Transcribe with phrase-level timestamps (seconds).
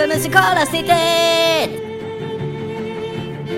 [0.00, 1.70] för musikalavsnittet!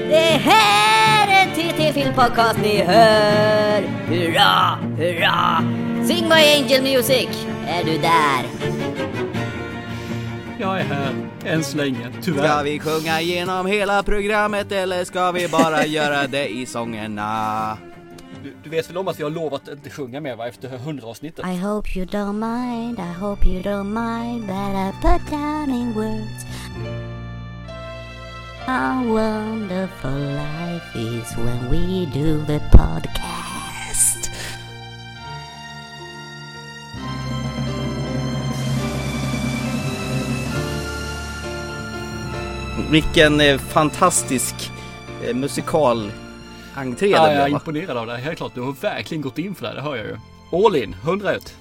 [0.08, 3.82] Det här är TT Filmpodcast ni hör!
[4.08, 5.64] Hurra, hurra!
[6.06, 7.46] Sing My Angel Music!
[7.68, 8.72] Är du där?
[10.58, 12.64] Jag är här, än så länge, Ska tyvärr.
[12.64, 17.78] vi sjunga igenom hela programmet eller ska vi bara göra det i sångerna?
[18.72, 21.46] Vet väl om att vi har lovat att inte sjunga mer va, efter hundra avsnittet?
[21.46, 25.94] I hope you don't mind, I hope you don't mind that I put down in
[25.94, 26.46] words
[28.66, 34.30] How wonderful life is when we do the podcast.
[42.90, 44.54] Vilken eh, fantastisk
[45.24, 46.12] eh, musikal
[46.76, 48.16] entré Ja, det jag är imponerad av det.
[48.16, 50.16] Helt klart, du har verkligen gått in för det, det hör jag ju.
[50.66, 51.54] All in, 101.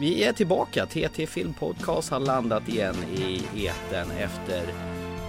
[0.00, 0.86] Vi är tillbaka.
[0.86, 4.62] TT Film Podcast har landat igen i etern efter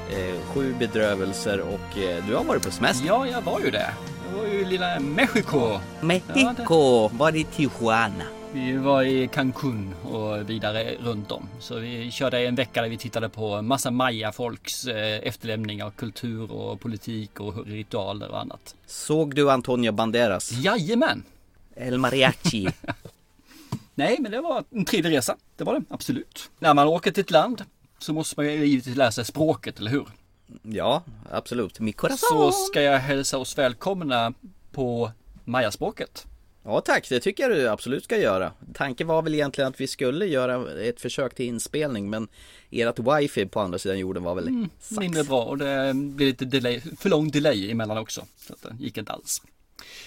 [0.10, 3.08] eh, sju bedrövelser och eh, du har varit på semester.
[3.08, 3.92] Ja, jag var ju det.
[4.32, 5.80] Jag var ju i lilla Mexiko.
[6.02, 8.39] Mexico, var i Tijuana.
[8.54, 11.50] Vi var i Cancun och vidare runt om.
[11.60, 16.52] Så vi körde en vecka där vi tittade på massa maya-folks eh, efterlämning av kultur
[16.52, 18.76] och politik och ritualer och annat.
[18.86, 20.52] Såg du Antonio Banderas?
[20.52, 21.24] Jajamän!
[21.76, 22.68] El Mariachi.
[23.96, 25.36] Nej, men det var en trevlig resa.
[25.58, 26.52] Det var det, absolut.
[26.60, 27.64] När man åker till ett land
[28.00, 30.06] så måste man ju givetvis lära sig språket, eller hur?
[30.64, 31.80] ja, absolut.
[31.80, 32.52] Mi Så corazón.
[32.52, 34.34] ska jag hälsa oss välkomna
[34.72, 35.12] på
[35.46, 36.26] mayaspråket.
[36.70, 38.52] Ja tack, det tycker jag du absolut ska göra.
[38.74, 42.28] Tanken var väl egentligen att vi skulle göra ett försök till inspelning men
[42.72, 45.00] ert wifi på andra sidan jorden var väl Mm, sax.
[45.00, 48.26] Mindre bra och det blir lite delay, för lång delay emellan också.
[48.38, 49.42] Så att det gick inte alls.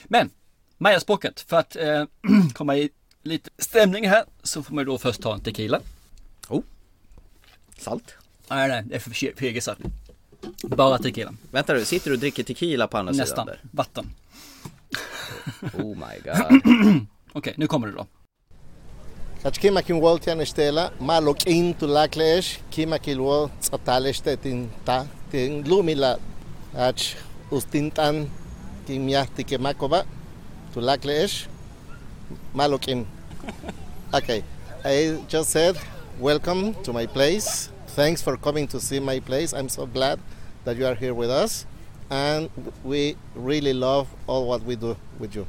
[0.04, 0.30] Men
[0.78, 2.04] mayaspråket, för att eh,
[2.54, 2.90] komma i
[3.22, 5.80] lite stämning här så får man då först ta en tequila.
[7.78, 8.14] Salt.
[8.48, 9.76] Nej, nej, det är för fegisar.
[10.62, 11.34] Bara tequila.
[11.50, 13.26] Vänta du, sitter du och dricker tequila på andra Nästan.
[13.26, 13.60] sidan där?
[13.70, 14.06] Vatten.
[15.78, 16.60] Oh my god.
[17.34, 18.06] Okej, nu kommer det då.
[19.42, 24.68] Kachkima kin wol tian estela, malok in tu laklesh, kima kil wol tsatalesh te tin
[24.84, 26.16] ta, tin lumila
[26.78, 27.16] ach
[27.50, 28.28] ustintan
[28.86, 30.04] kim yahti ke makoba,
[30.74, 31.48] tu laklesh,
[32.54, 33.06] malok in.
[34.14, 34.44] Okay,
[34.84, 35.76] I just said
[36.20, 37.70] welcome to my place.
[37.96, 39.52] Thanks for coming to see my place.
[39.52, 40.20] I'm so glad
[40.64, 41.66] that you are here with us.
[42.08, 42.48] And
[42.84, 45.46] we really love all what we do with you.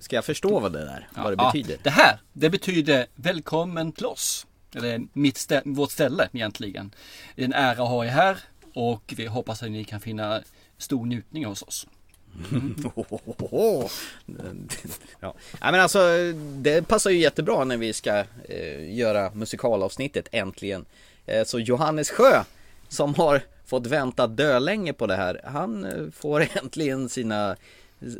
[0.00, 1.78] Ska jag förstå vad det där, vad det Ja, betyder?
[1.82, 4.46] det här, det betyder välkommen till oss.
[4.76, 6.94] Eller mitt stä- vårt ställe egentligen.
[7.36, 8.38] Det är en ära att ha er här
[8.74, 10.40] och vi hoppas att ni kan finna
[10.78, 11.86] stor njutning hos oss.
[15.20, 15.34] ja.
[15.60, 15.98] ja men alltså
[16.56, 20.84] det passar ju jättebra när vi ska eh, göra musikalavsnittet äntligen.
[21.26, 22.44] Eh, så Johannes Sjö
[22.88, 27.56] som har fått vänta dölänge på det här, han eh, får äntligen sina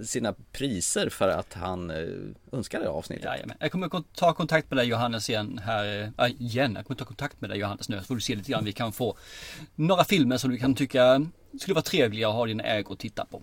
[0.04, 2.08] sina priser för att han eh,
[2.52, 3.24] önskar det avsnittet.
[3.24, 3.56] Jajamän.
[3.60, 6.72] Jag kommer ta kontakt med dig Johannes igen här, äh, igen.
[6.76, 8.64] Jag kommer ta kontakt med dig Johannes nu så får du se lite grann.
[8.64, 9.16] Vi kan få
[9.74, 11.26] några filmer som du kan tycka
[11.60, 13.42] skulle vara trevliga att ha din ägo och titta på.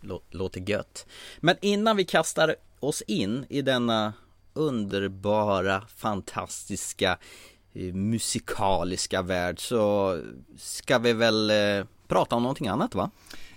[0.00, 1.06] Lå- Låter gött.
[1.40, 4.12] Men innan vi kastar oss in i denna
[4.54, 7.18] underbara, fantastiska,
[7.92, 10.18] musikaliska värld så
[10.58, 13.10] ska vi väl eh, prata om någonting annat va?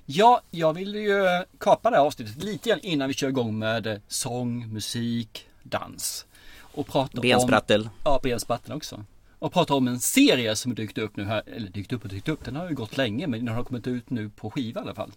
[0.06, 3.88] Ja, jag vill ju kapa det här avsnittet lite grann innan vi kör igång med
[3.88, 6.25] eh, sång, musik, dans.
[6.62, 7.22] Och prata om...
[7.22, 7.90] Bensprattel.
[8.03, 9.05] Ja, benspratteln också.
[9.40, 12.29] Och prata om en serie som dykt upp nu här, eller dykt upp och dykt
[12.29, 14.84] upp, den har ju gått länge men den har kommit ut nu på skiva i
[14.84, 15.11] alla fall.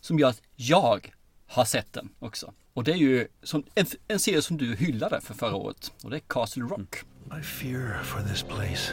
[0.00, 1.14] Som gör att jag
[1.46, 2.52] har sett den också.
[2.72, 5.92] Och det är ju som, en, en serie som du hyllade för förra året.
[6.02, 7.04] Och det är Castle Rock.
[7.32, 8.92] I fear for this place.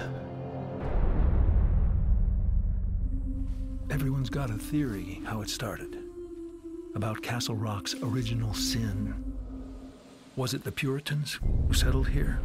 [3.89, 5.97] Everyone's got a theory how it started.
[6.93, 9.33] About Castle Rock's original sin.
[10.35, 12.39] Was it the Puritans who settled here?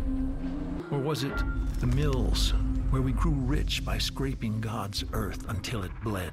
[0.90, 1.42] Or was it
[1.80, 2.54] the mills
[2.88, 6.32] where we grew rich by scraping God's earth until it bled?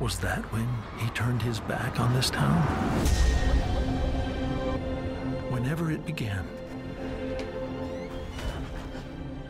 [0.00, 2.62] Was that when he turned his back on this town?
[5.50, 6.48] Whenever it began,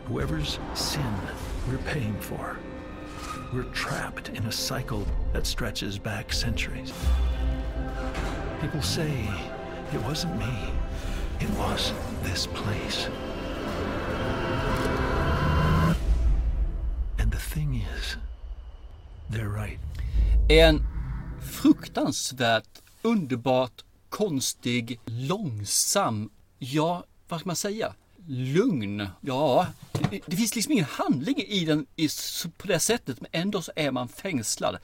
[0.05, 1.13] whoever's sin
[1.67, 2.57] we're paying for,
[3.53, 6.93] we're trapped in a cycle that stretches back centuries.
[8.61, 9.29] People say
[9.93, 10.71] it wasn't me,
[11.39, 13.07] it was this place.
[17.19, 18.17] And the thing is,
[19.29, 19.79] they're right.
[20.49, 20.85] En
[21.41, 26.29] fruktansvärt underbart konstig, långsam,
[26.59, 27.95] ja, vad ska man säga?
[28.27, 29.07] Lugn.
[29.21, 29.67] Ja,
[30.11, 32.09] det, det finns liksom ingen handling i den i,
[32.57, 34.77] på det sättet, men ändå så är man fängslad.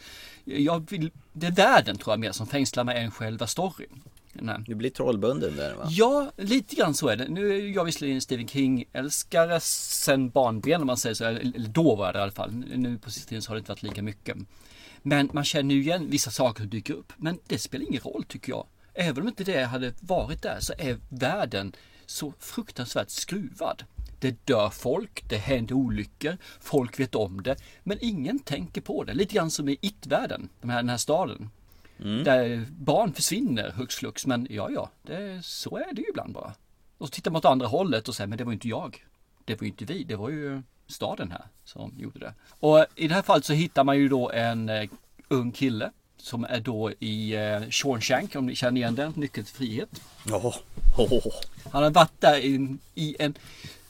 [0.45, 4.01] Jag vill, det är världen tror jag mer som fängslar mig än själva storyn.
[4.33, 4.55] Nej.
[4.67, 5.87] Du blir trollbunden där va?
[5.89, 7.27] Ja, lite grann så är det.
[7.27, 11.25] Nu är jag visserligen Stephen King-älskare sen barnben om man säger så.
[11.25, 12.51] Eller då var jag det i alla fall.
[12.51, 14.37] Nu på sista tiden så har det inte varit lika mycket.
[15.01, 17.13] Men man känner ju igen vissa saker som dyker upp.
[17.17, 18.65] Men det spelar ingen roll tycker jag.
[18.93, 21.73] Även om inte det hade varit där så är världen
[22.09, 23.83] så fruktansvärt skruvad.
[24.19, 29.13] Det dör folk, det händer olyckor, folk vet om det, men ingen tänker på det.
[29.13, 31.49] Lite grann som i It-världen, den här, den här staden.
[31.99, 32.23] Mm.
[32.23, 36.53] Där barn försvinner hux flux, men ja, ja, det, så är det ju ibland bara.
[36.97, 39.05] Och så tittar man åt andra hållet och säger, men det var ju inte jag.
[39.45, 42.33] Det var ju inte vi, det var ju staden här som gjorde det.
[42.49, 44.89] Och i det här fallet så hittar man ju då en eh,
[45.27, 49.55] ung kille som är då i eh, Shawshank, om ni känner igen den, Nyckeln till
[49.55, 50.01] frihet.
[50.25, 50.55] Oh,
[50.97, 51.33] oh.
[51.71, 53.33] Han har varit där i, i en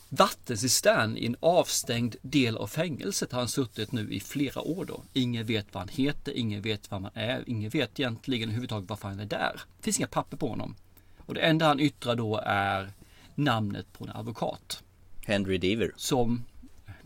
[0.09, 5.03] vattencistern i en avstängd del av fängelset har han suttit nu i flera år då.
[5.13, 9.07] Ingen vet vad han heter, ingen vet vad man är, ingen vet egentligen överhuvudtaget varför
[9.07, 9.61] han är där.
[9.77, 10.75] Det finns inga papper på honom.
[11.17, 12.91] Och det enda han yttrar då är
[13.35, 14.83] namnet på en advokat.
[15.25, 15.91] Henry Deaver.
[15.95, 16.43] Som,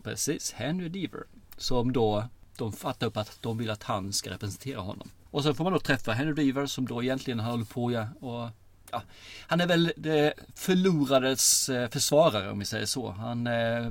[0.02, 1.24] precis, Henry Deaver.
[1.56, 2.28] Som då
[2.58, 5.10] de fattar upp att de vill att han ska representera honom.
[5.30, 8.50] Och sen får man då träffa Henry Deaver som då egentligen håller på ja, och
[8.90, 9.02] ja,
[9.46, 13.10] han är väl det förlorades eh, försvarare om vi säger så.
[13.10, 13.88] Han eh,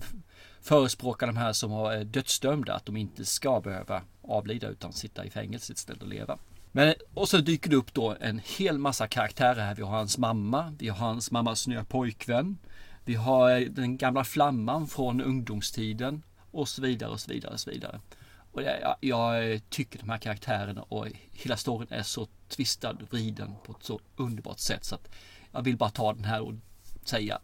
[0.61, 5.25] förespråkar de här som har eh, dödsdömda att de inte ska behöva avlida utan sitta
[5.25, 6.37] i fängelse istället och leva.
[6.71, 9.75] Men, och så dyker det upp då en hel massa karaktärer här.
[9.75, 12.57] Vi har hans mamma, vi har hans mammas nya pojkvän.
[13.05, 17.59] Vi har eh, den gamla flamman från ungdomstiden och så vidare och så vidare och
[17.59, 17.99] så vidare.
[18.53, 23.53] Och jag, jag, tycker de här karaktärerna och hela storyn är så tvistad och vriden
[23.65, 25.09] på ett så underbart sätt så att
[25.51, 26.53] jag vill bara ta den här och
[27.05, 27.39] säga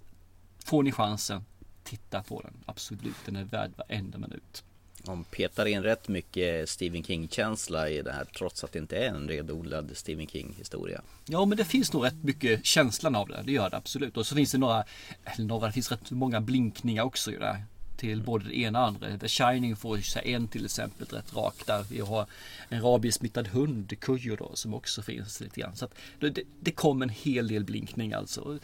[0.66, 1.46] Får ni chansen,
[1.84, 2.54] titta på den.
[2.66, 4.64] Absolut, den är värd varenda minut.
[5.04, 9.08] De petar in rätt mycket Stephen King-känsla i det här trots att det inte är
[9.08, 11.02] en redodlad Stephen King-historia.
[11.26, 13.42] Ja, men det finns nog rätt mycket känslan av det.
[13.46, 14.18] Det gör det absolut.
[14.18, 14.84] Och så finns det några,
[15.24, 17.66] eller några, det finns rätt många blinkningar också i det här
[18.00, 19.18] till både det ena och andra.
[19.18, 21.86] The Shining får sig en till exempel rätt rak där.
[21.90, 22.26] Vi har
[22.70, 25.76] en rabiesmittad hund, Kujo då, som också finns lite grann.
[25.76, 28.60] Så att det, det kom en hel del blinkning alltså.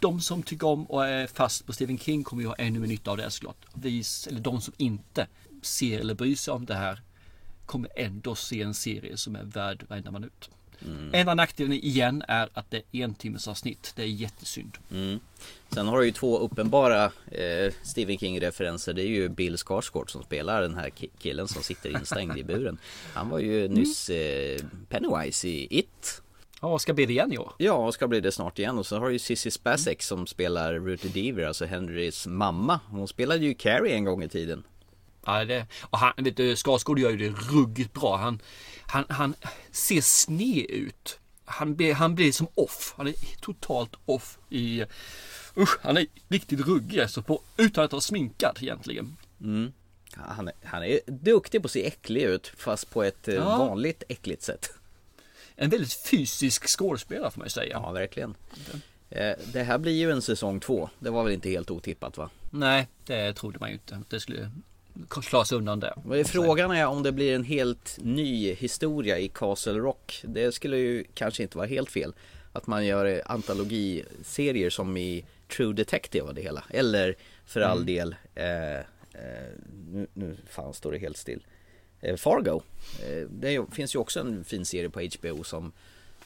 [0.00, 2.88] De som tycker om och är fast på Stephen King kommer ju ha ännu mer
[2.88, 3.66] nytta av det såklart.
[3.74, 5.26] Vi, eller de som inte
[5.62, 7.00] ser eller bryr sig om det här
[7.66, 10.50] kommer ändå se en serie som är värd varenda minut.
[10.86, 11.10] Mm.
[11.12, 13.92] Enda nackdelen igen är att det är en timmes avsnitt.
[13.96, 14.78] Det är jättesynd.
[14.90, 15.20] Mm.
[15.68, 18.92] Sen har du ju två uppenbara eh, Stephen King-referenser.
[18.92, 22.78] Det är ju Bill Skarsgård som spelar den här killen som sitter instängd i buren.
[23.14, 23.78] Han var ju mm.
[23.78, 26.22] nyss eh, Pennywise i It.
[26.60, 27.52] Ja, ska bli det igen i år.
[27.58, 28.78] Ja, ska bli det snart igen.
[28.78, 32.80] Och så har du ju Cissi Spacek som spelar Ruthie Deaver, alltså Henrys mamma.
[32.90, 34.62] Hon spelade ju Carrie en gång i tiden.
[35.26, 38.16] Ja, det, och han, vet du, Skarsgård gör ju det ruggigt bra.
[38.16, 38.40] Han,
[38.92, 39.34] han, han
[39.70, 41.18] ser sned ut.
[41.44, 42.94] Han blir, han blir som off.
[42.96, 44.84] Han är totalt off i...
[45.56, 49.16] Usch, han är riktigt ruggig alltså på, utan att vara sminkad egentligen.
[49.40, 49.72] Mm.
[50.12, 53.58] Han, är, han är duktig på att se äcklig ut fast på ett eh, ja.
[53.58, 54.70] vanligt äckligt sätt.
[55.56, 57.80] En väldigt fysisk skådespelare får man ju säga.
[57.82, 58.34] Ja, verkligen.
[59.10, 60.90] Eh, det här blir ju en säsong två.
[60.98, 62.30] Det var väl inte helt otippat va?
[62.50, 64.02] Nej, det trodde man ju inte.
[64.08, 64.50] Det skulle
[65.08, 66.24] klara sig undan det.
[66.24, 70.20] Frågan är om det blir en helt ny historia i Castle Rock.
[70.24, 72.14] Det skulle ju kanske inte vara helt fel.
[72.52, 75.24] Att man gör antologiserier som i
[75.56, 76.64] True Detective och det hela.
[76.70, 77.86] Eller för all mm.
[77.86, 78.82] del, eh, eh,
[79.92, 81.42] nu, nu fan står det helt still.
[82.00, 82.62] Eh, Fargo.
[83.06, 85.72] Eh, det finns ju också en fin serie på HBO som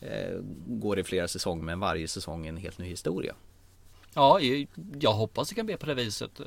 [0.00, 3.34] eh, går i flera säsonger men varje säsong en helt ny historia.
[4.16, 4.40] Ja,
[5.00, 6.40] jag hoppas det kan bli på det viset.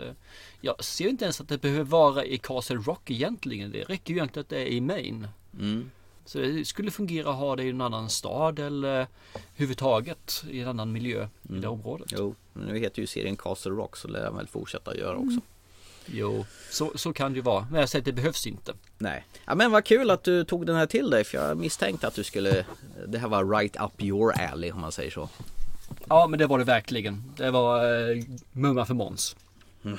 [0.62, 3.72] Jag ser inte ens att det behöver vara i Castle Rock egentligen.
[3.72, 5.28] Det räcker ju egentligen att det är i Maine.
[5.60, 5.92] Mm.
[6.26, 9.08] Så det skulle fungera att ha det i en annan stad eller
[9.56, 11.58] huvudtaget i en annan miljö mm.
[11.58, 12.08] i det området.
[12.18, 15.30] Jo, nu heter ju serien Castle Rock så lär jag väl fortsätta göra också.
[15.30, 15.42] Mm.
[16.06, 17.68] Jo, så, så kan det ju vara.
[17.72, 18.74] Men jag säger att det behövs inte.
[18.98, 22.08] Nej, ja, men vad kul att du tog den här till dig för jag misstänkte
[22.08, 22.66] att du skulle
[23.08, 25.30] Det här var right up your alley om man säger så.
[26.08, 27.24] Ja men det var det verkligen.
[27.38, 29.36] Det var eh, mumma för Måns.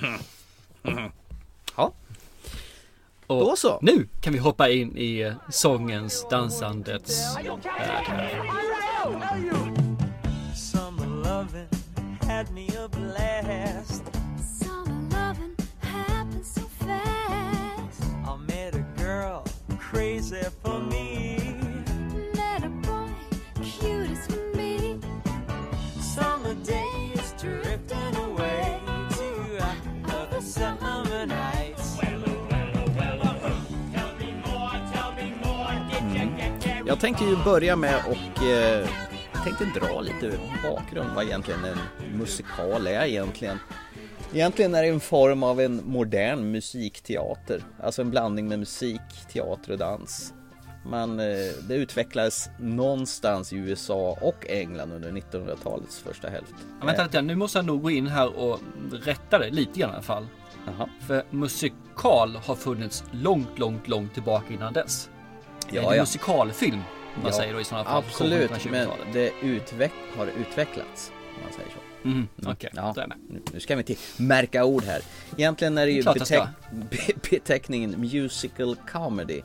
[1.76, 1.92] Ja.
[3.26, 3.78] Och Då så.
[3.82, 8.50] Nu kan vi hoppa in i eh, sångens, dansandets värld.
[12.52, 12.70] me.
[37.00, 38.88] Jag tänkte ju börja med och eh,
[39.44, 41.78] tänkte dra lite bakgrund vad egentligen en
[42.18, 43.58] musikal är egentligen.
[44.32, 49.00] Egentligen är det en form av en modern musikteater, alltså en blandning med musik,
[49.32, 50.34] teater och dans.
[50.86, 51.26] Man, eh,
[51.68, 56.54] det utvecklades någonstans i USA och England under 1900-talets första hälft.
[56.80, 58.60] Ja, vänta lite, nu måste jag nog gå in här och
[58.92, 60.26] rätta det lite grann i alla fall.
[60.66, 60.88] Jaha.
[61.06, 65.10] För musikal har funnits långt, långt, långt tillbaka innan dess.
[65.72, 66.02] Ja, är ja.
[66.02, 66.76] musikalfilm,
[67.16, 67.98] man Ja, säger då i sådana fall.
[68.08, 69.12] Absolut, men 1920-talet.
[69.12, 72.08] det utveck har utvecklats, om man säger så.
[72.08, 72.92] Mhm, Okej, Ja.
[72.94, 73.18] då är jag med.
[73.30, 75.00] Nu- Nu ska vi inte märka ord här.
[75.36, 76.42] Egentligen är det ju beteck
[76.90, 79.42] be- beteckningen musical comedy.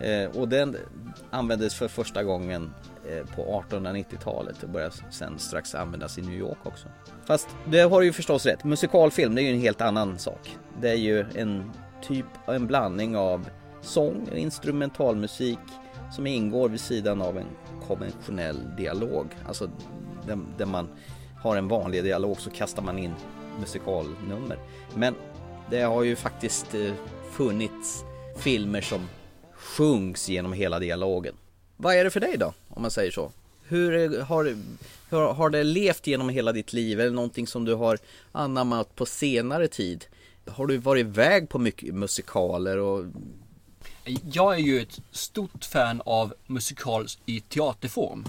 [0.00, 0.76] Eh, och den
[1.30, 2.74] användes för första gången
[3.10, 6.88] eh, på 1890-talet och började sen strax användas i New York också.
[7.24, 8.64] Fast det har du ju förstås rätt.
[8.64, 10.56] Musikalfilm det är ju en helt annan sak.
[10.80, 11.70] Det är ju en
[12.02, 13.48] typ, en blandning av
[13.84, 15.58] sång och instrumentalmusik
[16.12, 17.46] som ingår vid sidan av en
[17.86, 19.26] konventionell dialog.
[19.46, 19.70] Alltså
[20.26, 20.88] där, där man
[21.42, 23.14] har en vanlig dialog så kastar man in
[23.60, 24.58] musikalnummer.
[24.94, 25.14] Men
[25.70, 26.92] det har ju faktiskt eh,
[27.30, 28.04] funnits
[28.38, 29.00] filmer som
[29.52, 31.34] sjungs genom hela dialogen.
[31.76, 33.32] Vad är det för dig då, om man säger så?
[33.68, 34.44] Hur eh, har,
[35.10, 37.00] hur har det levt genom hela ditt liv?
[37.00, 37.98] Är det någonting som du har
[38.32, 40.04] anammat på senare tid?
[40.46, 43.04] Har du varit iväg på mycket musikaler och
[44.32, 48.24] jag är ju ett stort fan av musikal i teaterform.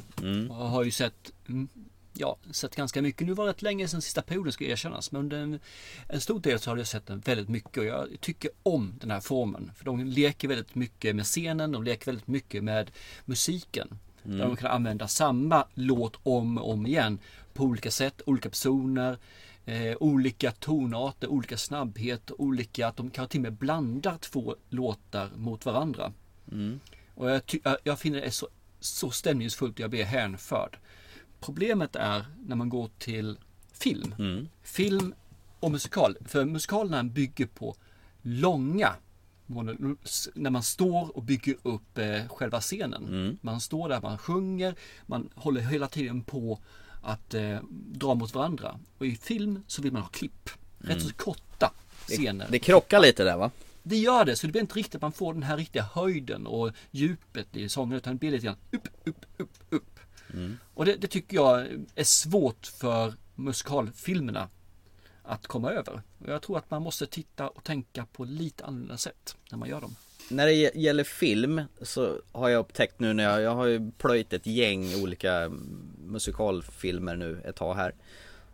[0.50, 1.68] Och har ju sett, mm,
[2.14, 3.28] ja, sett ganska mycket.
[3.28, 5.12] Nu var det rätt länge sedan sista perioden ska erkännas.
[5.12, 5.60] Men under
[6.08, 7.78] en, stor del så har jag sett den väldigt mycket.
[7.78, 9.72] Och jag tycker om den här formen.
[9.76, 11.72] För de leker väldigt mycket med scenen.
[11.72, 12.92] De leker väldigt mycket med
[13.26, 14.00] musiken.
[14.24, 17.20] Där de kan använda samma låt om och om igen.
[17.54, 19.18] På olika sätt, olika personer.
[19.66, 25.30] Eh, olika tonarter, olika snabbhet, olika, att de kan till och med blanda två låtar
[25.36, 26.14] mot varandra.
[27.16, 27.42] Och jag,
[27.84, 28.48] jag- finner det så,
[28.80, 30.78] så stämningsfullt jag blir hänförd.
[31.40, 33.38] Problemet är när man går till
[33.74, 34.16] film.
[34.64, 35.14] Film
[35.60, 36.18] och musikal.
[36.26, 37.76] För musikalerna bygger på
[38.22, 38.94] långa
[40.34, 43.04] när man står och bygger upp eh, själva scenen.
[43.42, 46.60] Man står där, man sjunger, man håller hela tiden på
[47.06, 48.80] att eh, dra mot varandra.
[48.98, 50.50] Och i film så vill man ha klipp.
[50.78, 51.74] Rätt så korta
[52.08, 52.48] scener.
[52.50, 53.52] det krockar lite där va?
[53.84, 56.48] Det gör det, så det blir inte riktigt att man får den här riktiga höjden
[56.48, 60.00] och djupet i sången utan det blir lite grann upp, upp, upp, upp.
[60.74, 64.50] Och det, det tycker jag är svårt för musikalfilmerna
[65.24, 66.02] att komma över.
[66.18, 69.70] Och jag tror att man måste titta och tänka på lite annorlunda sätt när man
[69.70, 69.96] gör dem.
[70.30, 74.34] När det gäller film så har jag upptäckt nu när jag, jag har ju plöjt
[74.34, 75.52] ett gäng olika
[76.06, 77.94] musikalfilmer nu ett tag här.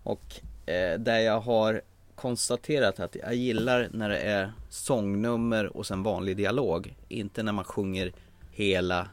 [0.03, 1.81] Och eh, där jag har
[2.15, 6.95] konstaterat att jag gillar när det är sångnummer och sen vanlig dialog.
[7.07, 8.13] Inte när man sjunger
[8.51, 9.09] hela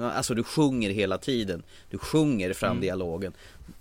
[0.00, 1.62] Alltså du sjunger hela tiden.
[1.90, 3.32] Du sjunger fram dialogen.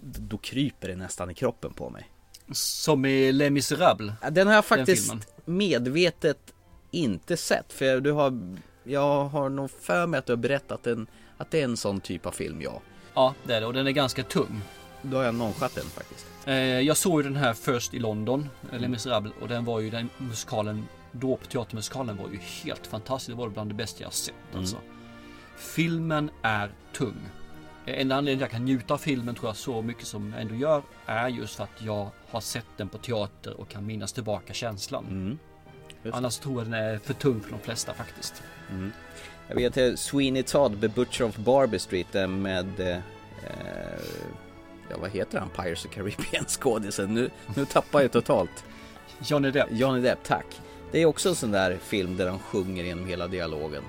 [0.01, 2.09] Då kryper det nästan i kroppen på mig.
[2.51, 4.13] Som i Les Misérables.
[4.31, 5.13] Den har jag faktiskt
[5.45, 6.52] medvetet
[6.93, 7.73] inte sett.
[7.73, 11.07] För du har, jag har nog för mig att du har berättat en,
[11.37, 12.81] att det är en sån typ av film, ja.
[13.13, 14.61] Ja, det är det och den är ganska tung.
[15.01, 16.25] Då har jag nonchatt den faktiskt.
[16.45, 19.79] Eh, jag såg ju den här först i London, eh, Les Misérables, och den var
[19.79, 23.29] ju den musikalen, då på teatermusikalen var ju helt fantastisk.
[23.37, 24.77] Det var bland det bästa jag sett alltså.
[25.57, 27.15] Filmen är tung.
[27.85, 30.31] Eh, En anledning till att jag kan njuta av filmen tror jag så mycket som
[30.33, 33.85] jag ändå gör är just för att jag har sett den på teater och kan
[33.85, 35.05] minnas tillbaka känslan.
[35.41, 35.52] Just
[36.11, 38.43] Annars tror jag den är för tung för de flesta faktiskt.
[39.47, 42.97] Jag vet att Sweeney Todd, The Butcher of Barbary Street eh, med eh,
[44.89, 45.49] Ja vad heter han?
[45.49, 47.13] Pirates of Caribbean skådisen?
[47.13, 48.65] Nu, nu tappar jag totalt.
[49.19, 49.67] Johnny Depp.
[49.71, 50.45] Johnny Depp, tack.
[50.91, 53.83] Det är också en sån där film där de sjunger genom hela dialogen.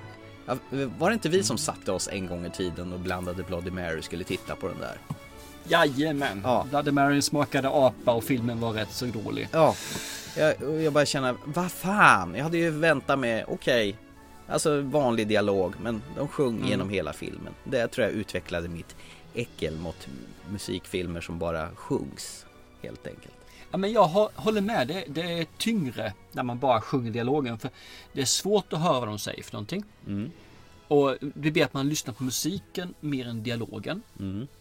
[0.99, 3.99] Var det inte vi som satte oss en gång i tiden och blandade Bloody Mary
[3.99, 4.99] och skulle titta på den där?
[5.69, 6.41] Jajamän!
[6.45, 6.67] Ja.
[6.71, 9.49] Bloody Mary smakade apa och filmen var rätt så dålig.
[9.53, 9.75] Ja,
[10.37, 13.97] jag, jag bara känner, vad fan, jag hade ju väntat med, okej,
[14.49, 17.53] alltså vanlig dialog, men de sjöng genom hela filmen.
[17.65, 18.97] Det tror jag utvecklade mitt
[19.35, 20.09] äckel mot
[20.51, 22.47] musikfilmer som bara sjungs,
[22.83, 23.35] helt enkelt.
[23.71, 24.89] Ja, men jag hå- håller med.
[24.89, 27.59] Det, det är tyngre när man bara sjunger dialogen.
[27.59, 27.71] För
[28.13, 29.85] Det är svårt att höra vad de säger för någonting.
[30.95, 34.03] Och det blir att man lyssnar på musiken mer än dialogen.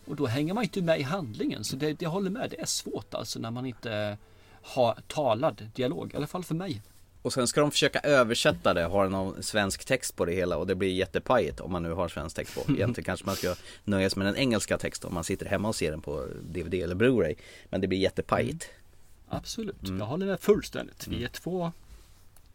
[0.05, 1.63] Och då hänger man inte med i handlingen.
[1.63, 2.49] Så det, jag håller med.
[2.49, 4.17] Det är svårt alltså när man inte
[4.61, 6.13] har talad dialog.
[6.13, 6.81] I alla fall för mig.
[7.21, 10.67] Och sen ska de försöka översätta det, ha någon svensk text på det hela och
[10.67, 12.61] det blir jättepajigt om man nu har svensk text på.
[12.73, 15.75] Egentligen kanske man ska nöja sig med den engelska texten om man sitter hemma och
[15.75, 17.35] ser den på DVD eller Blu-ray.
[17.69, 18.69] Men det blir jättepajigt.
[19.29, 19.99] Absolut, Mm.
[19.99, 21.07] jag håller med fullständigt.
[21.07, 21.71] Vi är två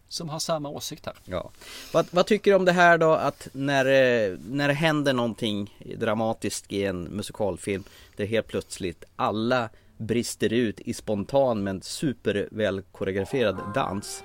[0.08, 1.14] som har samma åsikt här.
[1.24, 1.50] Ja.
[1.92, 5.78] Vad, vad tycker du om det här då att när, eh, när det händer någonting
[5.96, 7.84] dramatiskt i en musikalfilm
[8.16, 14.22] där helt plötsligt alla brister ut i spontan men superväl koreograferad dans.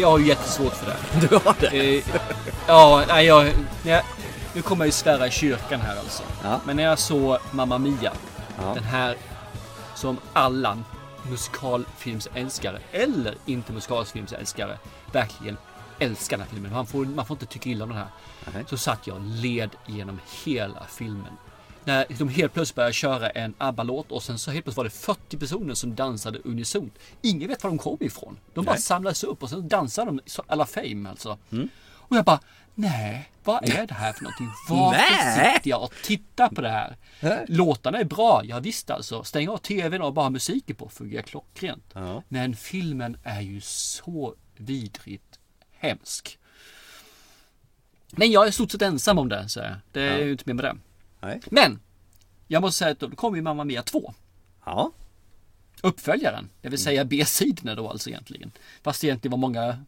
[0.00, 1.26] Jag har ju jättesvårt för det.
[1.28, 1.96] Du har det?
[1.96, 2.04] Eh,
[2.66, 4.02] ja, nej, jag, jag,
[4.54, 6.22] nu kommer jag ju svära i kyrkan här alltså.
[6.42, 6.60] Ja.
[6.66, 8.12] Men när jag såg Mamma Mia,
[8.60, 8.74] Ja.
[8.74, 9.16] den här
[9.94, 10.78] som alla
[11.30, 14.78] musikalfilmsälskare eller inte musikalfilmsälskare
[15.12, 15.56] verkligen
[15.98, 16.72] älskar den här filmen.
[16.72, 18.08] Man får, man får inte tycka illa om den här.
[18.54, 18.64] Nej.
[18.68, 21.32] Så satt jag led genom hela filmen.
[21.84, 24.90] När de helt plötsligt började köra en ABBA-låt och sen så helt plötsligt var det
[24.90, 26.94] 40 personer som dansade unisont.
[27.22, 28.38] Ingen vet var de kom ifrån.
[28.54, 28.80] De bara Nej.
[28.82, 31.38] samlades upp och sen dansade de så- alla fame alltså.
[31.94, 32.40] Och jag bara,
[32.78, 34.50] nej, vad är det här för någonting?
[34.68, 36.96] Varför sitter jag och tittar på det här?
[37.48, 39.24] Låtarna är bra, ja, visst alltså.
[39.24, 41.84] Stäng av tvn och bara musiken på, fungerar klockrent.
[41.92, 42.22] Ja.
[42.28, 45.38] Men filmen är ju så vidrigt
[45.78, 46.38] hemsk.
[48.10, 49.60] Men jag är i stort sett ensam om det, så
[49.92, 50.24] det är Ja.
[50.24, 50.76] ju inte mer med det.
[51.20, 51.40] Nej.
[51.50, 51.80] Men,
[52.46, 54.14] jag måste säga att då kom ju Mamma Mia 2.
[54.64, 54.92] Ja.
[55.82, 58.52] Uppföljaren, det vill säga B-sidorna då alltså egentligen.
[58.82, 59.84] Fast egentligen var många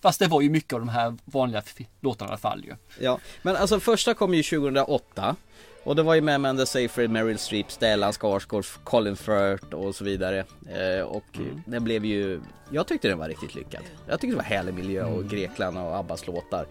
[0.00, 1.62] Fast det var ju mycket av de här vanliga
[2.00, 2.74] låtarna i alla fall ju.
[2.98, 5.36] Ja, men alltså första kom ju 2008
[5.84, 10.04] och det var ju med Amanda Seyfried, Meryl Streep, Stellan Skarsgård, Colin Firth och så
[10.04, 10.44] vidare.
[10.68, 13.82] Eh, och den blev ju, jag tyckte den var riktigt lyckad.
[14.08, 16.66] Jag tyckte det var härlig miljö och Grekland och Abbas låtar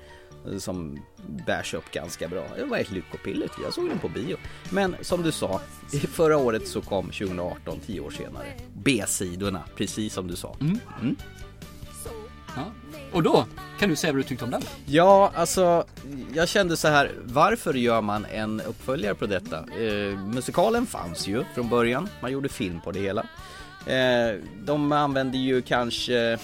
[0.52, 1.00] eh, som
[1.46, 2.44] bärs upp ganska bra.
[2.58, 4.38] Det var ett lyckopiller, jag såg den på bio.
[4.70, 5.62] Men som du sa,
[6.10, 10.56] förra året så kom 2018, 10 år senare, B-sidorna, precis som du sa.
[12.56, 12.72] Ja.
[13.12, 13.46] Och då
[13.80, 14.62] kan du säga vad du tyckte om den.
[14.86, 15.86] Ja, alltså
[16.34, 19.58] jag kände så här, varför gör man en uppföljare på detta?
[19.58, 23.22] Eh, musikalen fanns ju från början, man gjorde film på det hela.
[23.86, 26.40] Eh, de använde ju kanske, eh,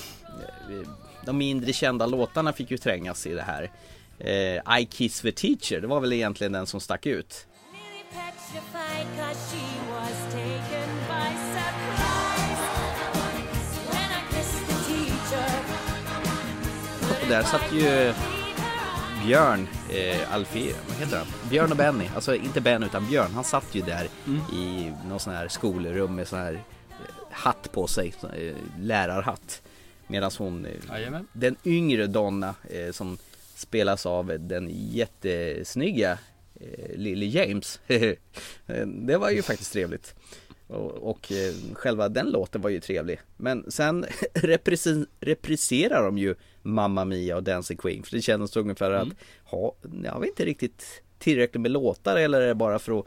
[1.26, 3.72] de mindre kända låtarna fick ju trängas i det här.
[4.20, 7.48] Eh, I Kiss the Teacher, det var väl egentligen den som stack ut.
[17.30, 18.14] Där satt ju
[19.26, 21.28] Björn, eh, Alfie, vad heter han?
[21.50, 24.08] Björn och Benny, alltså inte Ben utan Björn, han satt ju där
[24.54, 26.60] i någon sån här skolrum med sån här eh,
[27.32, 29.62] hatt på sig, eh, lärarhatt.
[30.08, 31.28] Medan hon, eh, Jajamän.
[31.34, 33.18] den yngre Donna eh, som
[33.56, 36.18] spelas av den jättesnygga
[36.60, 37.80] eh, Lily James.
[38.86, 40.16] Det var ju faktiskt trevligt.
[40.68, 43.20] Och, och eh, själva den låten var ju trevlig.
[43.38, 44.06] Men sen
[45.20, 46.36] repriserar de ju
[46.68, 48.04] Mamma Mia och Dancing Queen.
[48.04, 49.08] För det kändes ungefär att,
[49.44, 53.06] ha, jag vet inte riktigt tillräckligt med låtar eller är det bara för att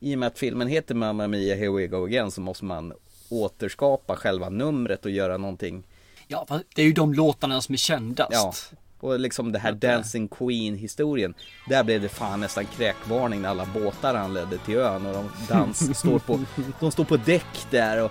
[0.00, 2.92] i och med att filmen heter Mamma Mia Here We Go Again så måste man
[3.30, 5.84] återskapa själva numret och göra någonting
[6.28, 8.32] Ja, det är ju de låtarna som är kändast.
[8.32, 8.52] Ja,
[9.00, 11.34] och liksom det här Dancing Queen historien
[11.68, 15.98] Där blev det fan nästan kräkvarning när alla båtar anlände till ön och de dans,
[15.98, 16.40] står på,
[16.80, 18.10] de står på däck där och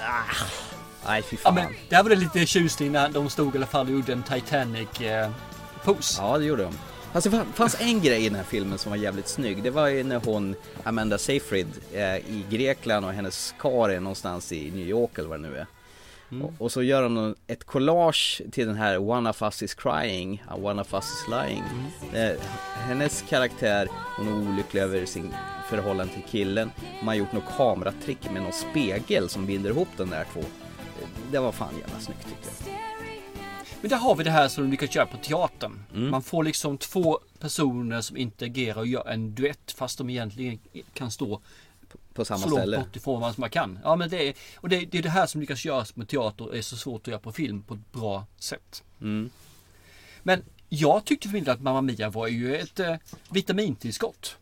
[0.00, 0.63] ah,
[1.06, 1.54] Nej fy Ja, fan.
[1.54, 4.22] men där var det lite tjusning när de stod i alla fall och gjorde en
[4.22, 5.30] Titanic eh.
[6.18, 6.74] Ja det gjorde de.
[7.12, 9.62] Alltså det fanns en grej i den här filmen som var jävligt snygg.
[9.62, 14.52] Det var ju när hon, Amanda Seyfried, är i Grekland och hennes kar är någonstans
[14.52, 15.66] i New York eller vad det nu är.
[16.44, 20.42] Och, och så gör de ett collage till den här One of us is crying,
[20.50, 21.62] uh, One of us is lying.
[22.12, 22.36] Eh,
[22.74, 25.34] Hennes karaktär, hon är olycklig över sin
[25.70, 26.70] förhållande till killen.
[26.98, 30.40] Man har gjort något kameratrick med någon spegel som binder ihop de där två.
[30.40, 30.46] Eh,
[31.32, 32.78] Det var fan jävla snyggt tycker jag
[33.80, 35.84] Men där har vi det här som de lyckas göra på teatern.
[35.94, 36.10] Mm.
[36.10, 40.58] Man får liksom två personer som interagerar och gör en duett fast de egentligen
[40.92, 41.40] kan stå
[42.14, 43.78] På samma så långt ställe bort ifrån varandra som man kan.
[43.84, 46.48] Ja, men det är, och det, det är det här som lyckas göras med teater
[46.48, 48.82] och är så svårt att göra på film på ett bra sätt.
[49.00, 49.30] Mm.
[50.22, 52.96] Men jag tyckte för min del att Mamma Mia var ju ett eh,
[53.30, 54.36] vitamintillskott.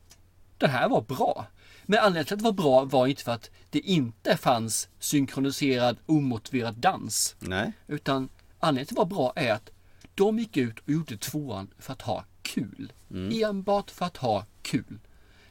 [0.59, 1.47] Den här var bra.
[1.87, 5.97] Men anledningen till att det var bra var inte för att det inte fanns synkroniserad
[6.07, 7.37] omotiverad dans.
[7.38, 9.71] Nej Utan anledningen till att det var bra är att
[10.14, 12.92] de gick ut och gjorde tvåan för att ha kul.
[13.33, 14.99] Enbart för att ha kul.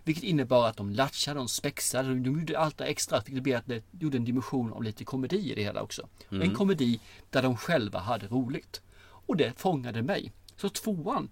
[0.04, 3.22] Vilket innebar att de latchade, de spexade, de gjorde allt det extra.
[3.26, 6.08] Vilket blev att det gjorde en dimension av lite komedi i det hela också.
[6.30, 8.82] En komedi där de själva hade roligt.
[9.02, 10.32] Och det fångade mig.
[10.56, 11.30] Så tvåan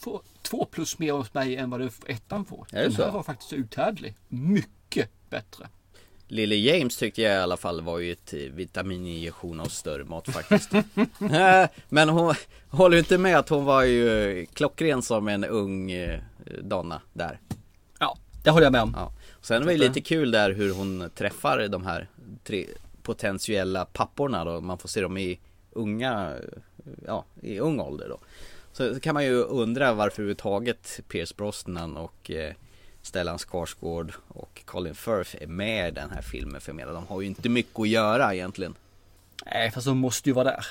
[0.00, 2.66] får två plus mer hos mig än vad det ettan får.
[2.72, 3.10] Är det Den här så?
[3.10, 4.14] var faktiskt uthärdlig.
[4.28, 5.68] Mycket bättre.
[6.28, 10.28] Lily James tyckte jag i alla fall var ju ett eh, vitamininjektion av större mått
[10.32, 10.74] faktiskt.
[10.74, 12.34] Eh, Men hon
[12.68, 16.20] håller ju inte med att hon var ju klockren som en ung eh,
[16.62, 17.40] donna där.
[17.98, 18.92] Ja, det håller jag med om.
[18.96, 19.12] Ja.
[19.42, 22.08] Sen var det lite kul där hur hon träffar de här
[22.44, 22.66] tre
[23.02, 24.60] potentiella papporna då.
[24.60, 26.34] Man får se dem i unga,
[27.06, 28.18] ja, i ung ålder då.
[28.72, 32.54] Så kan man ju undra varför överhuvudtaget Pierce Brosnan och eh,
[33.02, 37.20] Stellan Skarsgård och Colin Firth är med i den här filmen för menar, de har
[37.20, 38.74] ju inte mycket att göra egentligen.
[39.46, 40.66] Nej, fast de måste ju vara där.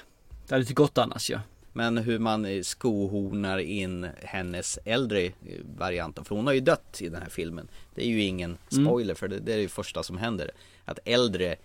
[0.47, 1.39] Det hade inte gått annars ja.
[1.73, 5.31] Men hur man eh, skohornar in hennes äldre eh,
[5.77, 9.13] variant För hon har ju dött i den här filmen Det är ju ingen spoiler
[9.13, 10.51] för det, det är det första som händer
[10.85, 11.55] Att äldre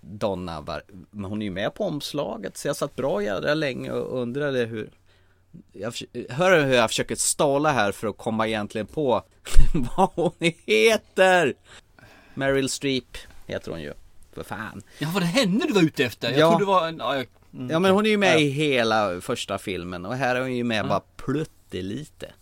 [0.00, 3.90] Donna var, men hon är ju med på omslaget så jag satt bra jädra länge
[3.92, 4.90] och undrade hur
[5.72, 5.94] jag,
[6.30, 9.22] Hör du hur jag försöker stala här för att komma egentligen på
[9.96, 10.32] vad hon
[10.66, 11.54] heter?
[12.34, 13.92] Meryl Streep heter hon ju
[14.32, 16.30] För fan Ja, var det henne du var ute efter?
[16.30, 16.50] Jag Ja.
[16.50, 16.96] trodde det var en...
[16.98, 18.38] Ja, jag, mm, Ja men hon är ju med Ja.
[18.38, 22.32] i hela första filmen och här är hon ju med bara pluttelite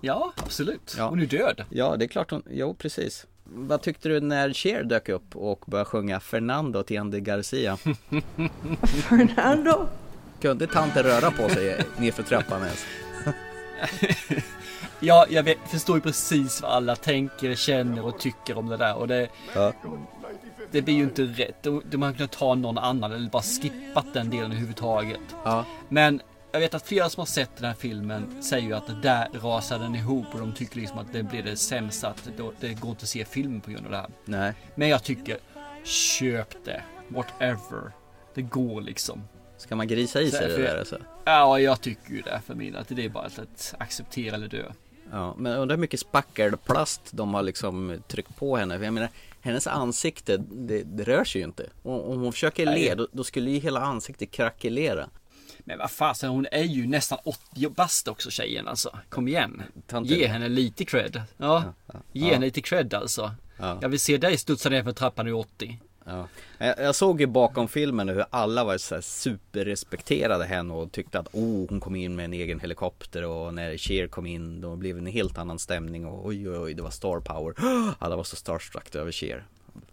[0.00, 0.94] ja absolut.
[0.98, 1.08] Ja.
[1.08, 1.64] Hon är död.
[1.70, 5.64] Ja det är klart hon, jo precis Vad tyckte du när Cher dök upp och
[5.66, 7.76] började sjunga Fernando till Andy Garcia?
[9.08, 9.88] Fernando?
[10.44, 12.86] Kunde tanten röra på sig nerför trappan ens?
[15.00, 18.94] Ja, jag vet, förstår ju precis vad alla tänker, känner och tycker om det där.
[18.96, 19.72] Och det, Ja.
[20.70, 21.62] det blir ju inte rätt.
[21.62, 25.20] De, de hade kunnat ta någon annan eller bara skippat den delen överhuvudtaget.
[25.44, 26.20] Ja, Men
[26.52, 29.28] jag vet att flera som har sett den här filmen säger ju att det där
[29.42, 32.08] rasar den ihop och de tycker liksom att det blir det sämsta.
[32.08, 34.10] Att det, det går inte att se filmen på grund av det här.
[34.24, 35.38] nej Men jag tycker,
[35.84, 36.82] köp det.
[37.08, 37.92] Whatever.
[38.34, 39.22] Det går liksom.
[39.64, 40.98] Ska man grisa i sig det där alltså?
[41.24, 42.76] Ja, jag tycker ju det för min.
[42.76, 44.64] Att det är bara att, acceptera eller dö.
[45.10, 48.78] Ja, men undrar hur mycket spackelplast de har liksom tryckt på henne.
[48.78, 49.08] För jag menar,
[49.40, 51.66] hennes ansikte, det, det rör sig ju inte.
[51.82, 52.84] Om, om hon försöker Nej.
[52.84, 55.08] le, då, då skulle ju hela ansiktet krackelera.
[55.58, 58.98] Men vad fasen, hon är ju nästan 80 bast också tjejen alltså.
[59.08, 59.62] Kom igen.
[59.86, 60.16] Tanten.
[60.16, 61.22] Ge henne lite cred.
[61.36, 61.64] Ja,
[62.12, 63.30] ge henne lite cred alltså.
[63.58, 63.78] Ja.
[63.82, 65.80] Jag vill se dig studsa ner för trappan i 80.
[66.04, 66.28] Ja.
[66.58, 71.66] Jag, såg ju bakom filmen hur alla var så superrespekterade henne och tyckte att oh,
[71.68, 75.00] hon kom in med en egen helikopter och när Cher kom in då blev det
[75.00, 77.54] en helt annan stämning och oj oj oj det var star power.
[77.98, 79.46] Alla var så starstruck över Cher.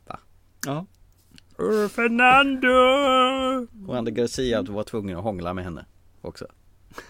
[0.08, 0.20] Va?
[0.66, 0.86] Ja.
[1.58, 2.68] "Åh, Fernando!
[3.88, 5.86] Och Andy Garcia var tvungen att hångla med henne
[6.22, 6.48] också.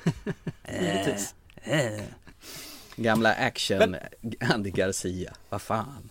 [0.82, 1.36] Givetvis.
[2.96, 3.96] Gamla action
[4.40, 6.10] Andy Garcia, vad fan.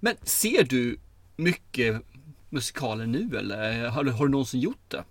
[0.00, 0.98] Men ser du
[1.36, 2.02] mycket
[2.50, 5.04] musikaler nu eller har du, har du någonsin gjort det?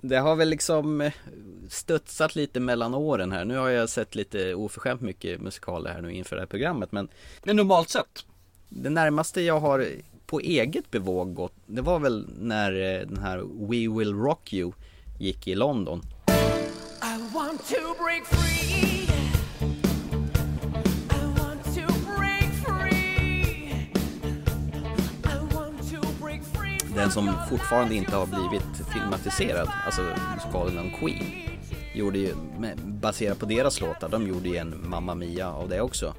[0.00, 1.12] Det har väl liksom eh,
[1.68, 3.44] studsat lite mellan åren här.
[3.44, 6.92] Nu har jag sett lite oförskämt mycket musikaler här nu inför det här programmet.
[6.92, 7.08] Men
[7.44, 8.24] Men normalt sett?
[8.68, 9.86] det närmaste jag har
[10.26, 14.72] på eget bevåg gått, det var väl när eh, den här We Will Rock You
[15.18, 16.02] gick i London.
[17.02, 18.97] I want to break free.
[27.08, 30.02] Den som fortfarande inte har blivit filmatiserad, alltså
[30.34, 31.24] musikalen om Queen.
[31.94, 32.34] Gjorde ju,
[32.84, 36.14] baserat på deras låtar, de gjorde ju en Mamma Mia av det också.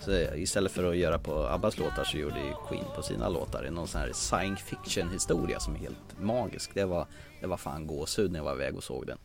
[0.00, 3.64] Så istället för att göra på Abbas låtar så gjorde ju Queen på sina låtar
[3.64, 6.70] en någon sån här science fiction historia som är helt magisk.
[6.74, 7.06] Det var,
[7.40, 9.18] det var fan gåshud när jag var iväg och såg den.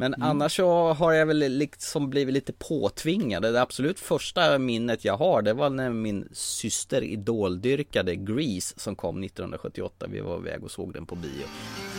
[0.00, 3.42] Men annars så har jag väl liksom blivit lite påtvingad.
[3.42, 9.24] Det absolut första minnet jag har det var när min syster idoldyrkade Grease som kom
[9.24, 10.06] 1978.
[10.08, 11.46] Vi var iväg och såg den på bio.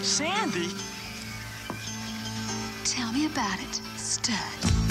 [0.03, 0.69] Sandy?
[2.85, 4.88] Tell me about it, stud.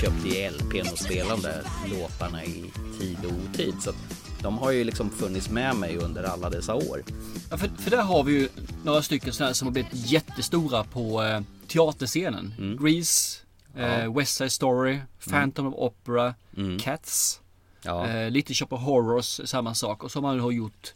[0.00, 2.64] Köpte ju LPn och spelade låtarna i
[2.98, 3.74] tid och otid.
[3.80, 3.92] Så
[4.42, 7.02] de har ju liksom funnits med mig under alla dessa år.
[7.50, 8.48] Ja, för, för där har vi ju
[8.84, 12.54] några stycken sådana som har blivit jättestora på eh, teaterscenen.
[12.80, 13.38] Grease,
[13.76, 14.98] eh, West Side Story,
[15.30, 16.34] Phantom of Opera,
[16.80, 17.40] Cats,
[17.82, 20.04] Ja, eh, Little Shop of Horrors, samma sak.
[20.04, 20.94] Och så har man har gjort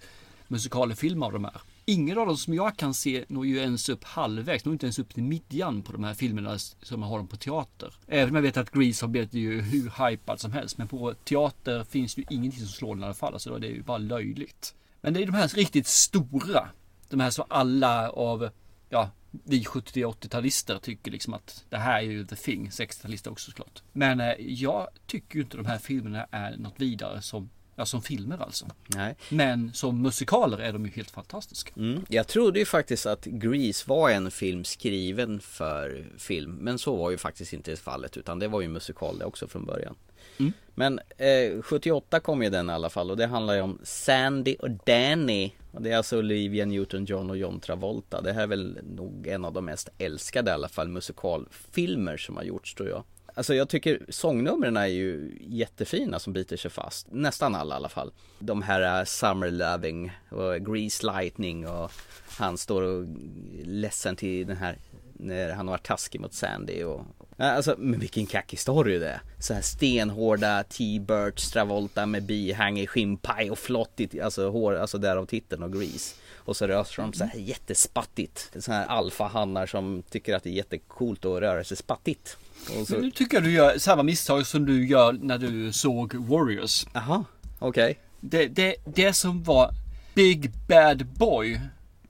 [0.48, 1.60] musikalfilmer av de här.
[1.84, 4.98] Ingen av dem som jag kan se når ju ens upp halvvägs, når inte ens
[4.98, 7.94] upp till midjan på de här filmerna som man har dem på teater.
[8.06, 10.78] Även om jag vet att Grease har blivit ju hur hypad som helst.
[10.78, 13.32] Men på teater finns det ju ingenting som slår den i alla fall.
[13.32, 14.74] Alltså Så det är ju bara löjligt.
[15.00, 16.68] Men det är de här riktigt stora.
[17.08, 18.50] De här som alla av
[18.88, 22.68] ja, vi 70-80-talister tycker liksom att det här är ju the thing.
[22.68, 23.82] 60-talister också såklart.
[23.92, 28.02] Men eh, jag tycker ju inte de här filmerna är något vidare som, ja, som
[28.02, 28.66] filmer alltså.
[28.86, 29.16] Nej.
[29.28, 31.72] Men som musikaler är de ju helt fantastiska.
[31.76, 32.04] Mm.
[32.08, 36.58] Jag trodde ju faktiskt att Grease var en film skriven för film.
[36.60, 39.64] Men så var ju faktiskt inte fallet utan det var ju musikal det också från
[39.64, 39.94] början.
[40.38, 40.52] Mm.
[40.74, 44.54] Men eh, 78 kom ju den i alla fall och det handlar ju om Sandy
[44.54, 45.52] och Danny.
[45.72, 48.20] Och det är alltså Olivia Newton-John och John Travolta.
[48.20, 52.36] Det här är väl nog en av de mest älskade i alla fall musikalfilmer som
[52.36, 53.04] har gjorts tror jag.
[53.34, 57.06] Alltså jag tycker sångnumren är ju jättefina som biter sig fast.
[57.10, 58.12] Nästan alla i alla fall.
[58.38, 61.92] De här uh, Summer Loving och Grease Lightning och
[62.38, 64.78] han står och är ledsen till den här
[65.12, 67.00] när han har varit taskig mot Sandy och
[67.38, 69.20] eh, Alltså men vilken kackig story det är.
[69.38, 75.26] Så här stenhårda T-Birds, Stravolta med bihang i skinnpaj och flottigt, alltså hår, alltså därav
[75.26, 76.14] titeln och Grease.
[76.44, 78.50] Och så rör sig de så här jättespattigt.
[78.58, 82.36] Så här alfahannar som tycker att det är jättecoolt att röra sig spattigt.
[82.66, 86.14] Så, Men nu tycker jag du gör samma misstag som du gör när du såg
[86.14, 86.86] Warriors.
[86.92, 87.24] Jaha,
[87.58, 87.98] okej.
[88.20, 89.70] Det, det, det som var
[90.14, 91.60] Big Bad Boy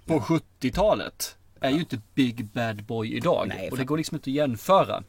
[0.07, 3.49] på 70-talet är ju inte Big Bad Boy idag.
[3.49, 5.03] Nej, och det går liksom inte att jämföra.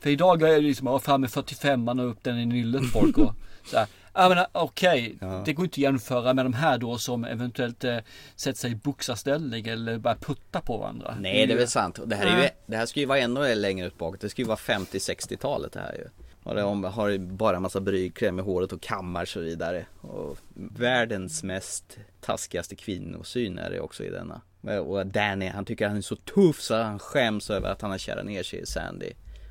[0.00, 3.18] För idag är det liksom att fram med 45 och upp den i nyllet folk
[3.18, 3.34] och
[3.70, 3.86] så här.
[4.16, 5.42] Ja men okej, Ja.
[5.44, 7.98] det går inte att jämföra med de här då som eventuellt eh,
[8.36, 11.16] sätter sig i boxarställning eller bara putta på varandra.
[11.20, 11.98] Nej det är väl sant.
[12.06, 14.20] Det här är ju, det här ska ju vara ännu längre ut bakåt.
[14.20, 16.08] Det ska ju vara 50-60-talet det här ju.
[16.42, 19.86] Och om- har ju bara en massa brygkräm i håret och kammar och så vidare.
[20.00, 24.40] Och världens mest taskigaste kvinnosyn är det också i denna.
[24.80, 27.98] Och Danny han tycker han är så tuff så han skäms över att han har
[27.98, 29.10] kärat ner sig i Sandy.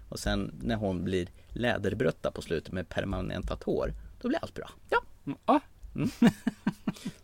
[0.10, 3.94] Och sen när hon blir läderbrötta på slutet med permanentat hår.
[4.22, 4.70] Då blir allt bra.
[4.90, 5.02] Ja.
[5.46, 5.60] Ja,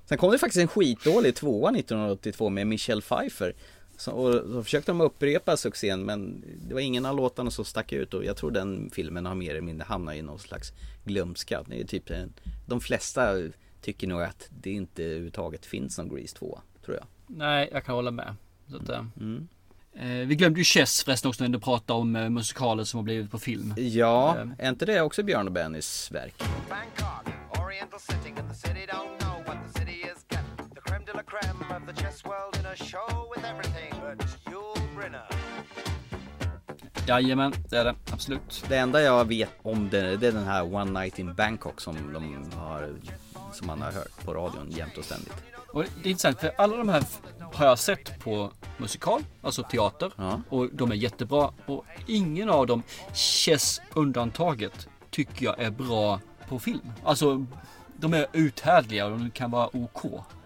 [0.05, 3.53] Sen kom det faktiskt en skitdålig tvåa 1982 med Michelle Pfeiffer.
[3.97, 7.91] Så, och så försökte de upprepa succén men det var ingen av låtarna som stack
[7.93, 10.73] ut och jag tror den filmen har mer eller mindre hamnat i någon slags
[11.05, 11.63] glömska.
[11.67, 12.33] Det är typ en,
[12.65, 13.35] de flesta
[13.81, 17.05] tycker nog att det inte överhuvudtaget finns någon Grease 2 tror jag.
[17.27, 18.35] nej jag kan hålla med.
[18.69, 19.47] Så att, eh, Mm.
[19.95, 23.03] Eh, vi glömde ju Chess förresten också när du pratade om eh, musikaler som har
[23.03, 23.73] blivit på film.
[23.77, 24.53] Ja, Ehm.
[24.59, 26.33] är inte det också Björn och Bennys verk?
[26.69, 27.33] Bangkok,
[27.65, 30.39] Oriental setting, and the city don't know what the city is get.
[30.75, 34.27] The creme de la creme of the chess world in a show with everything but
[34.53, 35.27] Yul Brynner.
[37.07, 37.95] Jajamän, det är det.
[38.11, 38.63] Absolut.
[38.69, 42.13] Det enda jag vet om det, det är den här One Night in Bangkok som
[42.13, 42.89] de har
[43.53, 45.33] som man har hört på radion jämt och ständigt.
[45.73, 47.03] Och det är intressant för alla de här
[47.53, 50.11] har jag sett på musikal, alltså teater.
[50.17, 50.41] Ja.
[50.49, 51.51] Och de är jättebra.
[51.65, 56.91] Och ingen av dem, Chess undantaget, tycker jag är bra på film.
[57.03, 57.45] Alltså,
[57.97, 60.03] de är uthärdliga och de kan vara OK.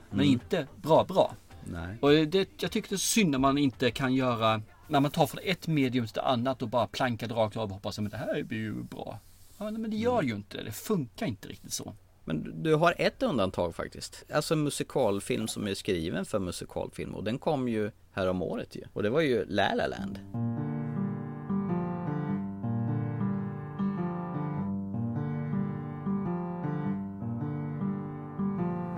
[0.09, 0.31] Men Mm.
[0.31, 1.33] inte bra bra.
[1.63, 1.97] Nej.
[2.01, 5.27] Och det, jag tycker det är synd när man inte kan göra, när man tar
[5.27, 8.17] från ett medium till det annat och bara plankar rakt av och hoppas att det
[8.17, 9.19] här blir ju bra.
[9.57, 10.63] Ja, men det gör ju inte det.
[10.63, 11.93] Det funkar inte riktigt så.
[12.25, 14.25] Men du har ett undantag faktiskt.
[14.33, 18.75] Alltså en musikalfilm som är skriven för musikalfilm och den kom ju här om året
[18.75, 18.81] ju.
[18.93, 20.19] Och det var ju La La Land.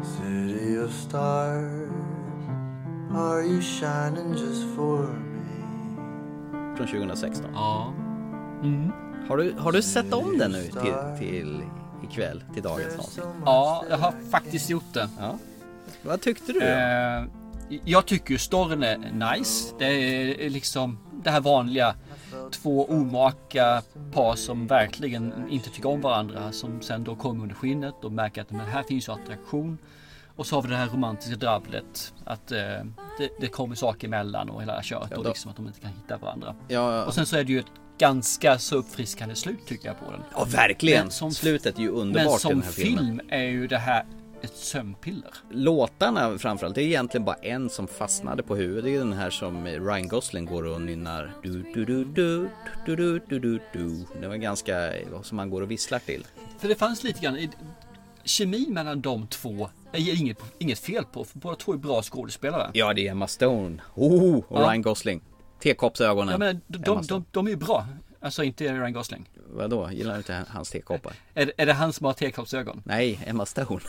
[0.04, 1.90] City of stars,
[3.12, 6.78] are you shining just for me?
[6.78, 7.46] Från 2016.
[7.54, 7.94] Ja.
[8.64, 8.92] Mm.
[9.30, 11.64] Har du, har du sett om den nu till, till
[12.04, 13.26] ikväll, till dagens avsnitt?
[13.46, 15.10] Ja, jag har faktiskt gjort det.
[15.20, 15.38] Ja.
[16.02, 16.62] Vad tyckte du?
[16.64, 17.24] Eh,
[17.86, 18.98] jag tycker ju storyn är
[19.38, 19.74] nice.
[19.80, 21.96] Det är liksom det här vanliga.
[22.52, 23.82] Två omaka
[24.14, 26.52] par som verkligen inte tycker om varandra.
[26.52, 29.78] Som sen då kommer under skinnet och märker att men här finns ju attraktion.
[30.36, 32.14] Och så har vi det här romantiska drabblet.
[32.26, 32.58] Att eh,
[33.18, 35.08] det, det kommer saker emellan och hela köret.
[35.12, 36.56] Ja, och liksom att de inte kan hitta varandra.
[36.68, 40.12] Ja, Och sen så är det ju ett ganska så uppfriskande slut tycker jag på
[40.12, 40.22] den.
[40.34, 41.02] ja verkligen!
[41.02, 43.06] Men som- Slutet är ju Men underbart i som den här filmen.
[43.06, 44.06] film är ju det här
[44.42, 45.32] ett sömnpiller.
[45.52, 48.84] Låtarna framförallt, det är egentligen bara en som fastnade på huvudet.
[48.84, 51.34] Det är den här som Ryan Gosling går och nynnar.
[51.44, 52.50] Du, du, du, du,
[52.86, 54.06] du, du, du, du, du.
[54.22, 54.92] Det var ganska,
[55.24, 56.26] som man går och visslar till.
[56.60, 57.50] För det fanns lite grann i
[58.24, 61.26] kemin mellan de två är inget, inget fel på.
[61.26, 62.70] För båda två är bra skådespelare.
[62.74, 63.82] Ja, det är Emma Stone.
[63.96, 64.60] Oh, och Ja.
[64.70, 65.22] Ryan Gosling.
[65.60, 66.32] Tekoppsögonen.
[66.32, 67.88] Ja, men de, de, de, de är ju bra.
[68.20, 69.30] Alltså inte Ryan Gosling.
[69.50, 71.14] Vadå, gillar du inte hans tekoppar?
[71.34, 72.82] Är, är det han som har tekoppsögon?
[72.86, 73.80] Nej, Emma Stone.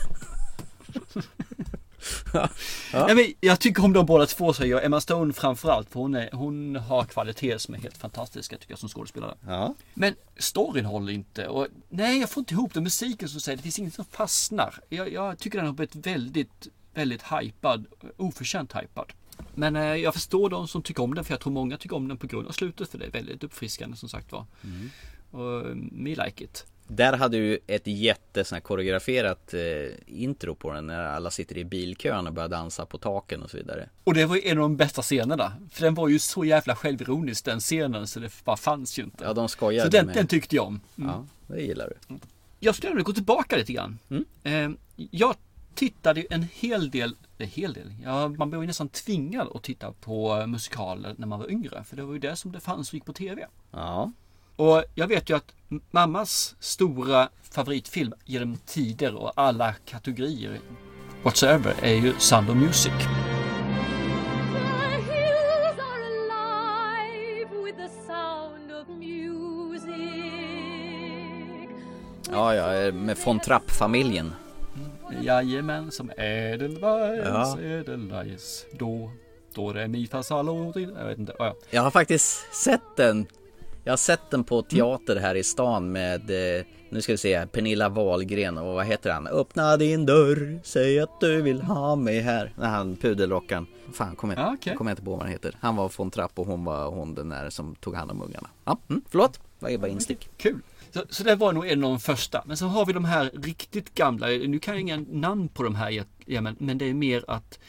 [2.93, 4.85] Nej, men jag tycker om de båda två säger jag.
[4.85, 5.89] Emma Stone framförallt.
[5.89, 9.35] För hon, är, hon har kvaliteter som är helt fantastiska tycker jag som skådespelare.
[9.47, 9.75] Ja.
[9.93, 11.47] Men storyn håller inte.
[11.47, 12.81] Och, nej, jag får inte ihop det.
[12.81, 14.75] Musiken som säger det finns inget som fastnar.
[14.89, 17.85] Jag, jag tycker den har blivit väldigt, väldigt hypad.
[18.17, 19.13] Oförtjänt hypad.
[19.55, 22.07] Men eh, jag förstår de som tycker om den för jag tror många tycker om
[22.07, 24.45] den på grund av slutet för det är väldigt uppfriskande som sagt var.
[24.63, 24.89] Mm.
[25.31, 26.65] Och eh, me like it.
[26.91, 29.61] Där hade du ett jätte sån här koreograferat eh,
[30.05, 33.57] intro på den när alla sitter i bilkön och börjar dansa på taken och så
[33.57, 33.89] vidare.
[34.03, 35.53] Och det var ju en av de bästa scenerna.
[35.71, 39.23] För den var ju så jävla självironisk den scenen så det bara fanns ju inte.
[39.23, 40.79] Ja, de skojade så den, med- den tyckte jag om.
[40.97, 41.09] Mm.
[41.09, 42.15] Ja, det gillar du.
[42.59, 43.99] Jag skulle vilja gå tillbaka lite grann.
[44.09, 44.25] Mm.
[44.43, 44.79] Eh,
[45.11, 45.35] jag
[45.75, 49.63] tittade ju en hel del, en hel del, ja, man blev ju nästan tvingad att
[49.63, 51.83] titta på eh, musikaler när man var yngre.
[51.83, 53.47] För det var ju det som det fanns och gick på tv.
[53.71, 54.11] Ja.
[54.55, 55.53] Och jag vet ju att
[55.91, 60.59] mammas stora favoritfilm genom tider och alla kategorier
[61.23, 62.93] whatsoever är ju Sound of Music.
[68.07, 68.87] Sound of.
[72.31, 74.33] Ja, ja, med von Trapp-familjen.
[75.23, 77.57] Jajamän, som Edelweiss, Ja.
[77.61, 78.65] Edelweiss.
[78.79, 79.11] Då,
[79.55, 80.73] då är mi fa sol.
[80.97, 81.35] Jag vet inte.
[81.39, 81.55] Ja, ja.
[81.69, 83.25] Jag har faktiskt sett den.
[83.83, 86.29] Jag har sett den på teater här i stan med,
[86.59, 89.27] eh, nu ska vi se, Pernilla Wahlgren och vad heter han?
[89.27, 92.53] Öppna din dörr, säg att du vill ha mig här.
[92.57, 93.65] När han pudelrockaren.
[93.93, 94.75] Fan, kommer jag, Ja, okej.
[94.75, 95.55] kommer jag inte på vad han heter.
[95.59, 98.49] Han var von Trapp och hon var hon den där som tog hand om ungarna.
[98.65, 100.29] Ja, mm, förlåt, det var bara instick.
[100.37, 100.59] Kul.
[100.91, 102.43] Så, så det var nog en av de första.
[102.45, 104.27] Men så har vi de här riktigt gamla.
[104.27, 106.05] Nu kan jag inga namn på de här.
[106.25, 107.59] Ja, men, men det är mer att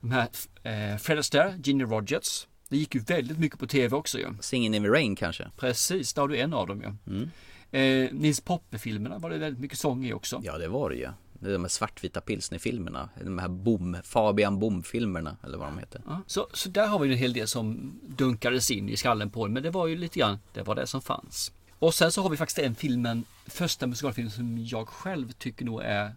[0.00, 0.28] de här
[0.62, 2.46] eh, Fred Astaire, Ginny Rogers.
[2.68, 4.26] Det gick ju väldigt mycket på tv också ju.
[4.40, 5.50] Singin' in the rain kanske?
[5.56, 7.14] Precis, där har du en av dem ju.
[7.14, 7.30] Mm.
[7.70, 10.40] Eh, Nils Poppe-filmerna var det väldigt mycket sång i också.
[10.44, 11.08] Ja, det var det ju.
[11.32, 13.08] Det är de här svartvita pilsnerfilmerna.
[13.24, 16.02] De här Bom, Fabian Bom-filmerna eller vad de heter.
[16.06, 19.44] Ja, så, så där har vi en hel del som dunkades in i skallen på
[19.44, 21.52] en, Men det var ju lite grann, det var det som fanns.
[21.80, 25.82] Och sen så har vi faktiskt den filmen, första musikalfilmen som jag själv tycker nog
[25.82, 26.14] är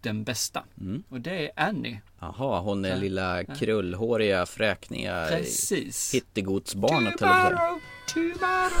[0.00, 0.64] den bästa.
[0.80, 1.02] Mm.
[1.08, 2.00] Och det är Annie.
[2.20, 6.14] Jaha, hon är Ja, lilla krullhåriga, fräkniga Precis.
[6.14, 7.78] hittegodsbarnet säga.
[8.14, 8.80] tomorrow,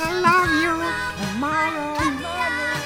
[0.00, 0.82] I love you
[1.32, 2.77] tomorrow.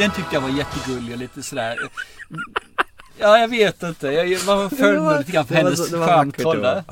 [0.00, 1.78] Den tyckte jag var jättegullig och lite sådär.
[3.18, 4.06] Ja, jag vet inte.
[4.06, 6.56] Jag, man föll mig lite grann var hennes var var.
[6.56, 6.84] där.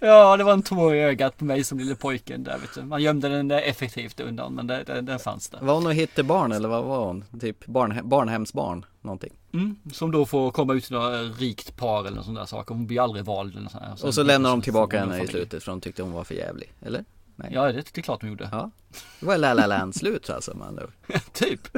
[0.00, 2.82] Ja, det var en tår i ögat på mig som lille pojken där vet du.
[2.82, 5.60] Man gömde den där effektivt undan, men det, det, den fanns där.
[5.60, 7.24] Var hon något hittebarn eller vad var hon?
[7.40, 8.86] Typ barn, barnhemsbarn?
[9.00, 9.32] Någonting.
[9.52, 12.74] Mm, som då får komma ut till något rikt par eller sådana där saker.
[12.74, 14.06] Hon blir aldrig vald eller sånt här.
[14.06, 16.34] Och så lämnar de tillbaka hon henne i slutet för de tyckte hon var för
[16.34, 16.72] jävlig.
[16.82, 17.04] Eller?
[17.36, 17.50] Nej.
[17.52, 18.48] Ja, det, det är klart de gjorde.
[18.52, 18.70] Ja.
[19.20, 20.92] Det var La La Land slut alltså ord.
[21.32, 21.68] typ.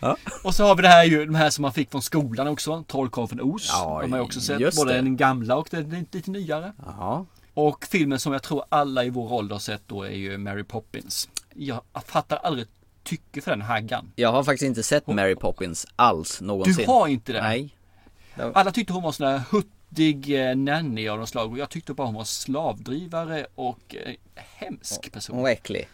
[0.00, 0.16] Ja.
[0.44, 2.84] Och så har vi det här ju, de här som man fick från skolan också.
[2.88, 3.68] Trollkarlen Oz.
[3.72, 4.76] Ja, de har jag också sett.
[4.76, 5.02] Både det.
[5.02, 6.72] den gamla och den lite, nyare.
[6.86, 7.26] Ja.
[7.54, 10.64] Och filmen som jag tror alla i vår ålder har sett då är ju Mary
[10.64, 11.28] Poppins.
[11.54, 12.66] Jag fattar aldrig
[13.02, 14.12] tycke för den haggan.
[14.16, 16.74] Jag har faktiskt inte sett Mary Poppins alls någonsin.
[16.76, 17.42] Du har inte det?
[17.42, 17.76] Nej.
[18.54, 21.94] Alla tyckte hon var sån där huttig eh, nanny av något slag och jag tyckte
[21.94, 25.36] bara hon var slavdrivare och eh, hemsk person.
[25.36, 25.88] Hon var äcklig.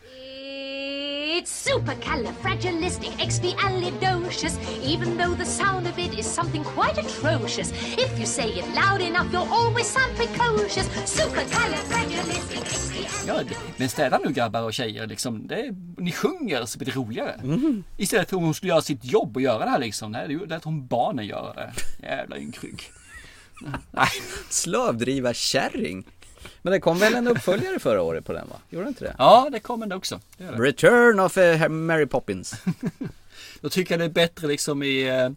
[1.40, 7.72] It's supercalifragilisticexpialidocious, even though the sound of it is something quite atrocious.
[7.98, 10.88] If you say it loud enough, you'll always sound precocious.
[11.06, 13.26] Supercalifragilisticexpialidocious.
[13.26, 15.46] Ja, det- men städa nu grabbar och tjejer liksom.
[15.46, 17.40] Det är, ni sjunger så blir det roligare.
[17.96, 20.12] Istället för att hon skulle göra sitt jobb och göra det här liksom.
[20.12, 21.72] Nej, det lät hon barnen göra det.
[22.02, 22.82] Jävla ynkrygg.
[23.90, 24.08] Nej.
[24.50, 26.04] Slavdriva kärring.
[26.62, 28.56] Men det kom väl en uppföljare förra året på den va?
[28.70, 29.14] Gjorde det inte det?
[29.18, 30.20] Ja, det kommer det också.
[30.36, 30.50] Det det.
[30.50, 32.54] Return of eh, Mary Poppins.
[33.60, 35.30] Då tycker jag det är bättre liksom i uh,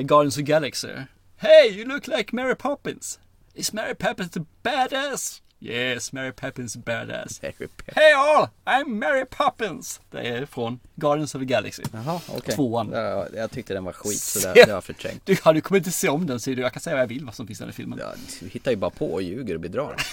[0.00, 0.88] Guardians of Galaxy.
[1.36, 3.18] Hey, you look like Mary Poppins.
[3.54, 5.42] Is Mary Poppins the badass?
[5.64, 7.40] Yes, Mary Poppins badass.
[7.86, 10.00] Hey all, I'm Mary Poppins.
[10.10, 11.82] Det är från Guardians of the Galaxy.
[11.92, 12.54] Jaha, okej.
[12.54, 12.90] Tvåan.
[12.92, 15.26] Ja, jag tyckte den var skit så det, det har jag förträngt.
[15.26, 16.52] Du, ja, du kommer inte se om den du.
[16.52, 17.98] Jag kan säga vad jag vill vad som finns i den filmen.
[18.02, 19.96] Ja, du hittar ju bara på och ljuger och bedrar.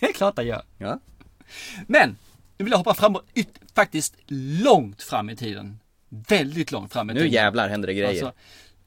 [0.00, 0.62] Det är klart jag gör.
[0.78, 1.00] Ja.
[1.86, 2.16] Men,
[2.58, 3.24] nu vill jag hoppa framåt,
[3.74, 4.14] faktiskt
[4.64, 5.80] långt fram i tiden.
[6.08, 7.32] Väldigt långt fram i Nu tiden.
[7.32, 8.08] jävlar händer det grejer.
[8.08, 8.32] Alltså,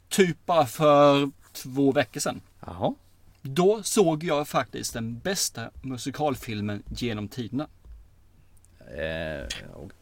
[0.09, 2.41] typ bara för två veckor sedan.
[2.65, 2.95] Jaha.
[3.41, 7.67] Då såg jag faktiskt den bästa musikalfilmen genom tiderna.
[8.97, 9.41] Eh,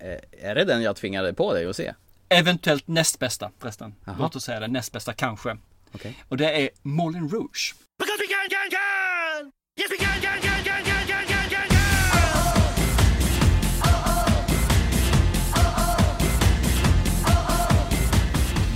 [0.08, 1.94] eh, är det den jag tvingade på dig att se?
[2.30, 3.96] Eventuellt näst bästa förresten.
[4.08, 4.18] Aha.
[4.20, 5.58] Låt oss säga det, näst bästa kanske.
[5.94, 6.14] Okay.
[6.28, 7.76] Och det är Moulin Rouge.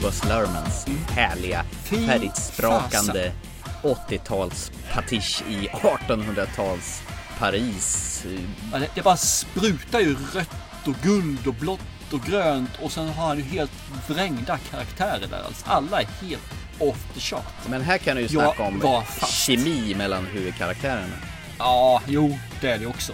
[0.01, 3.32] Buzz Lermans härliga, färdigsprakande
[3.84, 7.01] 80-tals patisch i 1800-tals
[7.39, 8.25] Paris.
[8.73, 11.79] Ja, det, det bara sprutar ju rött och guld och blått
[12.13, 13.71] och grönt och sen har han ju helt
[14.07, 15.43] vrängda karaktärer där.
[15.47, 17.53] Alltså, alla är helt off the chart.
[17.69, 19.34] Men här kan du ju Jag snacka om var fast.
[19.34, 21.15] kemi mellan huvudkaraktärerna.
[21.59, 23.13] Ja, jo, det är det också.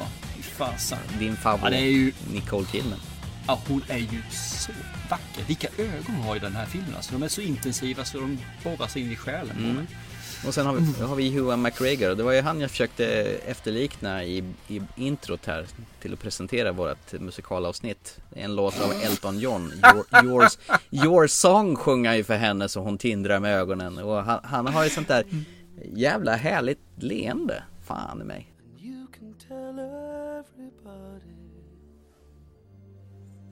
[0.58, 0.98] Fasen.
[1.20, 2.14] Din favorit Ja, ju...
[2.34, 3.00] Nicole Kidman.
[3.48, 4.72] Ja, hon är ju så
[5.10, 5.44] vacker.
[5.48, 6.96] Vilka ögon hon har i den här filmen.
[6.96, 9.88] Alltså, de är så intensiva så de borrar sig in i själen Mm.
[10.48, 12.16] Och sen har vi, har vi Ewan McGregor.
[12.16, 13.06] Det var ju han jag försökte
[13.46, 15.68] efterlikna i, i introt här
[16.02, 18.20] till att presentera vårt musikalavsnitt.
[18.36, 19.72] En låt av Elton John.
[19.94, 20.58] Your, yours,
[20.92, 23.98] your song sjunger han ju för henne så hon tindrar med ögonen.
[23.98, 25.24] Och han, han har ju sånt där
[25.86, 27.64] jävla härligt leende.
[27.86, 28.54] Fan i mig.
[28.82, 31.36] You can tell everybody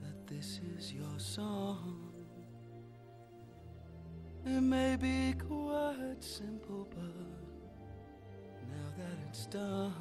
[0.01, 2.07] that this is your song.
[4.45, 6.66] It may be quite simple,
[9.49, 9.93] done,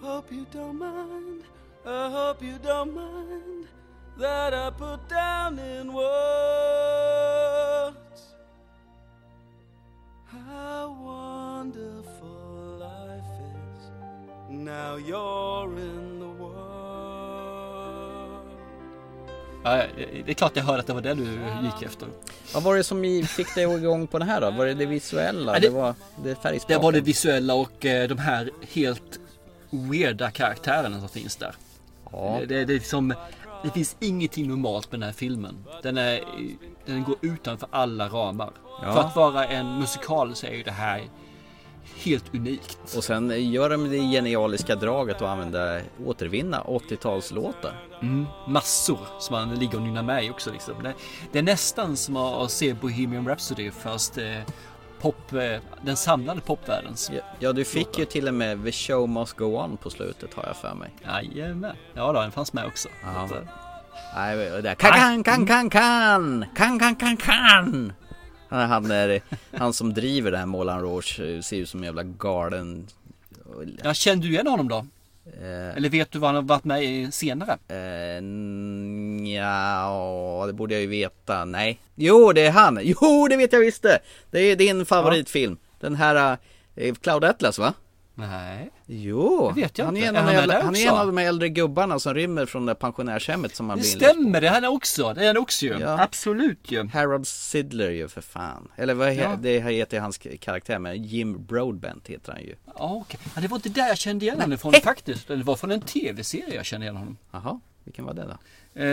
[0.00, 1.42] hope you don't mind.
[1.86, 3.66] I hope you don't mind
[4.18, 6.04] that I put down in words
[10.26, 13.24] how wonderful life
[13.78, 13.90] is.
[14.48, 16.53] Now you're in the world.
[19.64, 19.82] Ja,
[20.24, 21.24] det är klart jag hörde att det var det du
[21.64, 22.08] gick efter.
[22.54, 24.50] Vad var det som fick dig igång på den här då?
[24.50, 25.52] Var det det visuella?
[25.54, 29.18] Ja, det, det- var det Det var det visuella och eh, de här helt
[29.70, 31.54] weirda karaktärerna som finns där.
[32.12, 32.36] Ja.
[32.40, 33.14] Det, det, det, liksom,
[33.64, 35.64] det finns ingenting normalt med den här filmen.
[35.82, 36.20] Den, är,
[36.86, 38.50] den går utanför alla ramar.
[38.82, 38.92] Ja.
[38.92, 41.02] För att vara en musikal så är ju det här
[41.96, 42.78] helt unikt.
[42.96, 47.72] Och sen gör de det genialiska draget att använda, återvinna 80-talslåtar.
[48.02, 50.52] Mm, massor som man ligger och nynnar med i också.
[50.52, 50.82] Liksom.
[50.82, 50.94] Det,
[51.32, 54.40] det är nästan som att se Bohemian Rhapsody fast eh,
[55.00, 57.10] pop, eh, den samlade popvärldens.
[57.14, 60.34] Ja, ja, du fick ju till och med The Show Must Go On på slutet
[60.34, 60.90] har jag för mig.
[61.04, 61.76] Jajamän.
[61.94, 62.88] Ja då, den fanns med också.
[64.16, 67.92] Nej, det där kan kan kan kan kan kan kan kan Han,
[68.56, 69.20] han, är,
[69.52, 72.86] han som driver det här Moulin Rouge eh, ser ut som en jävla galen
[73.82, 74.76] ja, kände du igen honom då?
[75.40, 77.58] eh, Eller vet du vad han har varit med i senare?
[77.68, 78.20] eh,
[79.36, 81.44] ja, det borde jag ju veta.
[81.44, 81.80] Nej.
[81.94, 82.78] Jo, det är han.
[82.82, 83.98] Jo, det vet jag visst det.
[84.30, 85.56] Det är din favoritfilm.
[85.80, 86.36] Den här
[86.76, 87.74] eh, Cloud Atlas va?
[88.16, 88.70] Nej.
[88.86, 90.08] Jo, Det vet jag han är, inte.
[90.08, 92.46] en Är av de han äldre, han är en av de äldre gubbarna som rymmer
[92.46, 93.88] från det pensionärshemmet som Det blir på.
[94.04, 95.14] stämmer, det är han också.
[95.14, 95.78] Det är han också ju.
[95.80, 96.00] Ja.
[96.02, 96.86] Absolut ju.
[96.88, 98.68] Harold Sidler ju för fan.
[98.76, 99.36] Eller vad Ja.
[99.40, 102.54] det heter hans karaktär men Jim Broadbent heter han ju.
[102.66, 103.20] Ja, okej.
[103.34, 105.28] Ja, det var inte där jag kände igen honom ifrån faktiskt.
[105.28, 107.16] Det var från en tv-serie jag kände igen honom.
[107.32, 108.38] Jaha, vilken var det då?
[108.76, 108.86] Eh,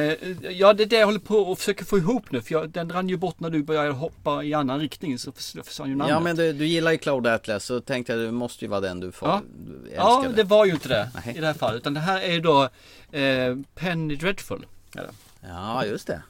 [0.51, 2.41] ja, det är det jag håller på och försöker få ihop nu.
[2.41, 5.17] För jag, den rann ju bort när du började hoppa i annan riktning.
[5.19, 6.13] Så förs- försvann ju namnet.
[6.13, 8.81] Ja men du, du gillar ju Cloud Atlas så tänkte jag det måste ju vara
[8.81, 9.41] den du får Ja.
[9.83, 11.37] du Ja, det var ju inte det Nej.
[11.37, 11.77] i det här fallet.
[11.81, 12.63] Utan det här är ju då
[13.11, 14.65] eh, Penny Dreadful.
[14.93, 15.01] det.
[15.49, 16.21] Ja just det.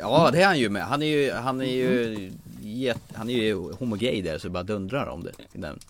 [0.00, 0.82] Ja det är han ju med.
[0.82, 2.30] Han är ju, han är ju,
[2.62, 5.32] jätt, han är ju homogay där så det bara dundrar om det.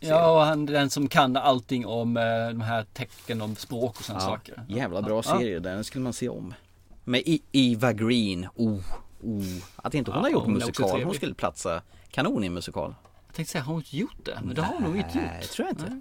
[0.00, 3.96] Ja, och han är den som kan allting om eh, de här tecken om språk
[3.98, 4.62] och sådana saker.
[4.68, 5.38] Jävla bra Ja.
[5.38, 6.54] serie där, den skulle man se om.
[7.08, 8.80] Med Eva Green, oh,
[9.22, 9.42] oh.
[9.76, 12.94] Att inte hon Ja, har gjort hon musikal, hon skulle platsa kanon i en musikal.
[13.26, 14.38] Jag tänkte säga, har hon inte gjort det?
[14.44, 15.50] Men det har hon nog inte Nej, gjort.
[15.50, 15.84] tror jag inte.
[15.90, 16.00] Nej.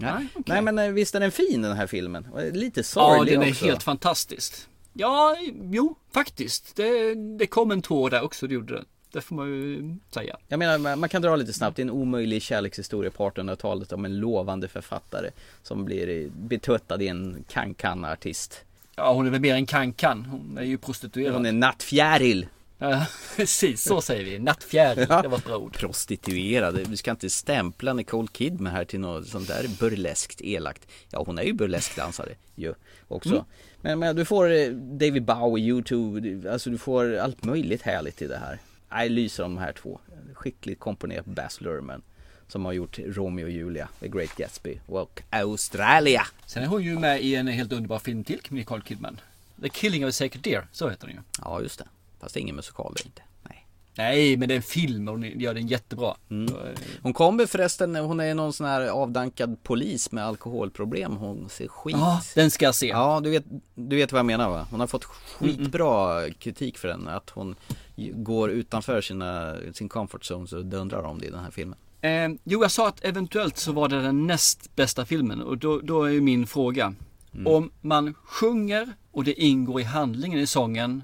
[0.00, 0.42] Nej, Nej, okej.
[0.46, 2.26] Nej men eh, visst är den fin den här filmen?
[2.52, 3.64] Lite Ja, sorglig den är också.
[3.64, 4.54] helt fantastisk.
[4.92, 5.36] Ja,
[5.70, 6.76] jo, faktiskt.
[6.76, 8.84] Det, det kom en tår där också, det gjorde det.
[9.12, 10.36] Det får man ju säga.
[10.48, 11.76] Jag menar, man- man kan dra lite snabbt.
[11.76, 15.30] Det är en omöjlig kärlekshistoria på 1800-talet om en lovande författare
[15.62, 18.64] som blir eh, betuttad i en kan-kan-artist.
[18.98, 20.24] Ja, hon är väl mer en kan-kan.
[20.24, 21.34] Hon är ju prostituerad.
[21.34, 22.46] Hon är nattfjäril.
[22.80, 24.38] Ja, precis, så säger vi.
[24.38, 25.22] Nattfjäril, Ja.
[25.22, 25.72] det var ett bra ord.
[25.76, 26.88] Prostituerad.
[26.88, 30.86] Du ska inte stämpla Nicole Kidman här till något sånt där burleskt elakt.
[31.10, 32.74] Ja, hon är ju burleskdansare ju
[33.08, 33.30] också.
[33.30, 33.44] Mm.
[33.80, 38.26] Men, men du får eh, David Bowie, YouTube, alltså du får allt möjligt härligt i
[38.26, 38.58] det här.
[38.90, 40.00] Jag lyser om de här två.
[40.34, 42.02] Skickligt komponerat Baz Luhrmann.
[42.48, 46.26] Som har gjort Romeo och Julia, The Great Gatsby och Australia.
[46.46, 49.20] Sen är hon ju med i en helt underbar film till, Nicole Kidman.
[49.62, 51.22] The Killing of a Sacred Deer, så heter den ju.
[51.44, 51.84] Ja, just det.
[52.20, 53.22] Fast det är ingen musikal det är inte.
[53.42, 53.66] Nej.
[53.94, 56.14] Nej, men det är en film och hon gör den jättebra.
[56.30, 56.54] Mm.
[56.54, 56.60] Eh,
[57.02, 61.16] Hon kommer förresten, hon är någon sån här avdankad polis med alkoholproblem.
[61.16, 61.96] Hon ser skit.
[61.98, 62.86] Ja, den ska jag se.
[62.86, 63.44] Ja, du vet,
[63.74, 64.66] du vet vad jag menar va?
[64.70, 67.08] Hon har fått skitbra kritik för den.
[67.08, 67.54] Att hon
[67.96, 71.78] går utanför sina, sin comfort zone så dundrar om det i den här filmen.
[72.00, 75.80] Eh, jo, jag sa att eventuellt så var det den näst bästa filmen och då,
[75.80, 76.94] då är ju min fråga.
[77.34, 77.46] Mm.
[77.46, 81.02] Om man sjunger och det ingår i handlingen i sången,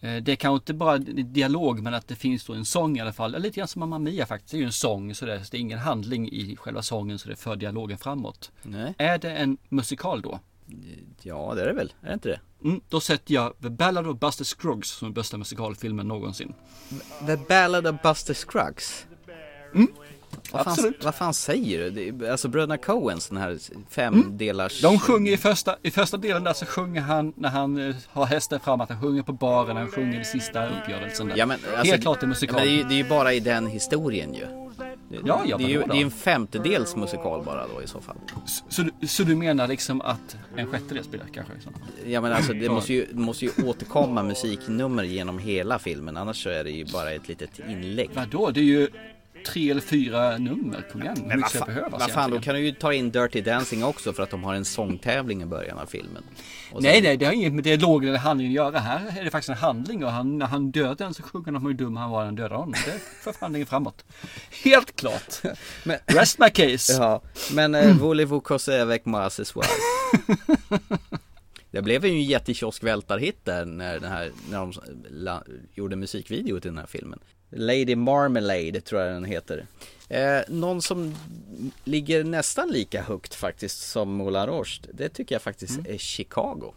[0.00, 3.00] Eh, Det är kanske inte bara dialog men att det finns då en sång i
[3.00, 3.42] alla fall.
[3.42, 4.50] Lite grann som Mamma Mia faktiskt.
[4.50, 6.82] Det är ju en sång så det är, så det är ingen handling i själva
[6.82, 8.52] sången så det för dialogen framåt.
[8.62, 8.94] Nej.
[8.98, 10.40] Är det en musikal då?
[11.22, 11.92] Ja, det är det väl?
[12.02, 12.40] Är det inte det?
[12.64, 16.54] Mm, då sätter jag The Ballad of Buster Scruggs som den bästa musikalfilmen någonsin.
[17.26, 19.06] The Ballad of Buster Scruggs.
[20.52, 21.04] Vad fan, absolut.
[21.04, 22.10] vad fan säger du?
[22.10, 23.58] Det alltså bröderna Coens, den här
[23.90, 24.80] femdelars...
[24.82, 28.26] De sjunger i första, i första delen där så sjunger han när han eh, har
[28.26, 31.36] hästen fram att han sjunger på baren, han sjunger i sista uppgörelsen där.
[31.36, 32.54] Ja, men, alltså, Helt klart en musikal.
[32.56, 34.46] Men det, är ju, det är ju bara i den historien ju.
[35.10, 38.16] Det, Ja, det, är ju, det är en femtedels musikal bara då i så fall.
[38.68, 41.52] Så, du- så du menar liksom att en sjättedel spelar kanske?
[41.64, 41.70] Så.
[42.06, 46.42] Ja men alltså det måste ju, det måste ju återkomma musiknummer genom hela filmen annars
[46.42, 48.10] så är det ju bara ett litet inlägg.
[48.14, 48.50] Vadå?
[48.50, 48.88] Det är ju
[49.52, 50.84] tre eller fyra nummer.
[50.92, 51.16] Kom igen.
[51.16, 53.40] Hur Men mycket vad ska behövas vad fan, då kan du ju ta in Dirty
[53.40, 56.22] Dancing också för att de har en sångtävling i början av filmen.
[56.72, 58.78] Och Nej, sen- nej, det har inget med dialogen eller handlingen att göra.
[58.78, 61.66] Här är det faktiskt en handling och han, när han dödar den så sjunger de
[61.66, 62.74] hur dum han var när han dödade honom.
[62.86, 64.04] Det för handlingen framåt.
[64.64, 65.42] Helt klart.
[65.84, 66.92] Men- Rest my case.
[66.92, 67.22] Ja,
[67.52, 69.66] men eh, voulez-vous causer avec moi ce soir?
[71.70, 74.72] Det blev ju en jättekioskvältarhit där när, den här, när de
[75.10, 75.42] la,
[75.74, 77.18] gjorde musikvideo till den här filmen.
[77.50, 79.66] Lady Marmalade tror jag den heter.
[80.08, 81.14] Eh, någon som
[81.84, 86.74] ligger nästan lika högt faktiskt som Moulin Rouge, det tycker jag faktiskt är Chicago.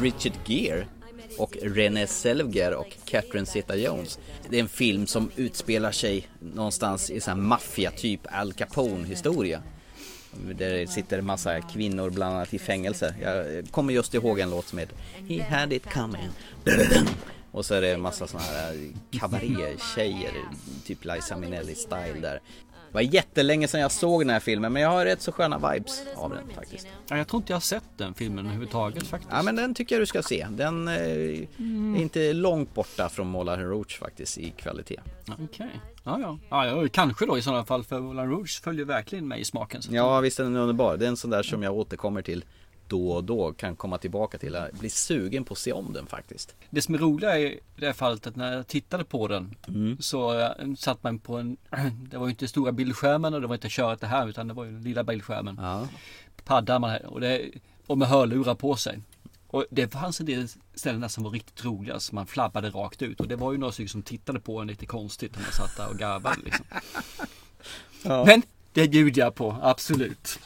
[0.00, 0.86] Richard Gere
[1.38, 4.18] och Renée Zellweger och Catherine Zeta-Jones.
[4.50, 9.06] Det är en film som utspelar sig någonstans i sån här maffia typ Al Capone
[9.06, 9.62] historia.
[10.32, 13.14] Där det sitter en massa kvinnor bland annat i fängelse.
[13.22, 14.96] Jag kommer just ihåg en låt som heter
[15.28, 16.28] He had it coming.
[17.52, 20.32] Och så är det en massa såna här kabaré-tjejer,
[20.84, 22.40] typ Liza Minnelli-style där.
[22.88, 25.72] Det var jättelänge sedan jag såg den här filmen men jag har rätt så sköna
[25.72, 26.86] vibes av den faktiskt.
[27.08, 29.32] Ja, jag tror inte jag har sett den filmen överhuvudtaget faktiskt.
[29.32, 30.46] Ja men den tycker jag du ska se.
[30.50, 35.00] Den eh, är inte långt borta från Moulin Rouge faktiskt i kvalitet.
[35.44, 35.80] Okej.
[36.04, 36.38] Ja, ja.
[36.48, 36.88] ja, ja.
[36.92, 39.80] Kanske då i sådana fall för Moulin Rouge följer verkligen mig i smaken.
[39.90, 40.96] Ja visst är den underbar.
[40.96, 42.44] Det är en sån där som jag återkommer till
[42.88, 43.52] då och då.
[43.52, 44.52] Kan komma tillbaka till.
[44.52, 46.54] Jag blir sugen på att se om den faktiskt.
[46.70, 49.54] Det som är roliga i det här fallet att när jag tittade på den
[50.00, 51.56] så eh, satt man på en,
[52.10, 54.54] det var ju inte stora bildskärmen och det var inte köret det här utan det
[54.54, 55.58] var ju den lilla bildskärmen.
[55.62, 55.88] Ja.
[56.44, 57.50] Paddar man här och, det,
[57.86, 58.98] och med hörlurar på sig.
[59.46, 63.20] Och det fanns en del ställen som var riktigt roliga som man flabbade rakt ut
[63.20, 65.76] och det var ju några stycken som tittade på en lite konstigt när man satt
[65.76, 66.66] där och garvade liksom.
[68.02, 68.24] Ja.
[68.24, 70.38] Men det bjuder jag på, absolut.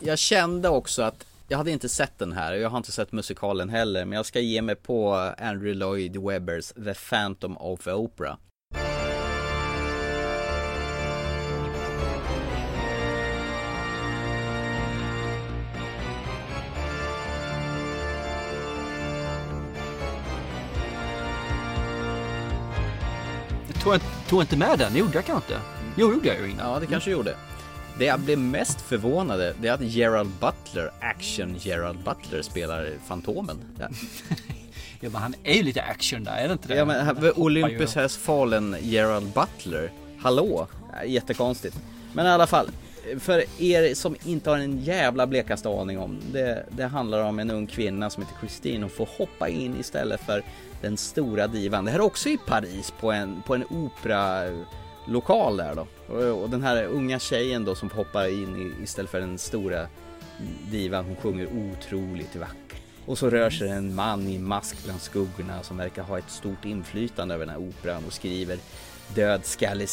[0.00, 3.12] Jag kände också att jag hade inte sett den här och jag har inte sett
[3.12, 4.04] musikalen heller.
[4.04, 8.36] Men jag ska ge mig på Andrew Lloyd Webbers The Phantom of the Opera.
[23.68, 24.00] Jag tog,
[24.38, 25.66] jag inte med den, gjorde jag kanske inte?
[25.96, 26.70] Jo, gjorde jag ju innan.
[26.72, 27.36] Ja, det kanske gjorde.
[27.98, 33.56] Det jag blev mest förvånade, det är att Gerald Butler, action Gerald Butler, spelar Fantomen.
[33.80, 33.88] Ja,
[35.00, 36.74] Ja, men han är ju lite action där, är det inte det?
[36.74, 38.00] ja men Han Olympus ju.
[38.00, 39.90] has fallen Gerald Butler.
[40.18, 40.66] Hallå?
[41.06, 41.76] Jättekonstigt.
[42.12, 42.68] Men i alla fall,
[43.18, 47.50] för er som inte har en jävla blekaste aning om, det, det handlar om en
[47.50, 50.42] ung kvinna som heter Christine och får hoppa in istället för
[50.82, 51.84] den stora divan.
[51.84, 53.64] Det här är också i Paris på en, på en
[55.06, 55.86] lokal där då.
[56.14, 59.86] Och, och den här unga tjejen då som hoppar in i, istället för den stora
[60.70, 62.80] divan, hon sjunger otroligt vackert.
[63.06, 66.64] Och så rör sig en man i mask bland skuggorna som verkar ha ett stort
[66.64, 68.58] inflytande över den här operan och skriver
[69.14, 69.86] dödskalle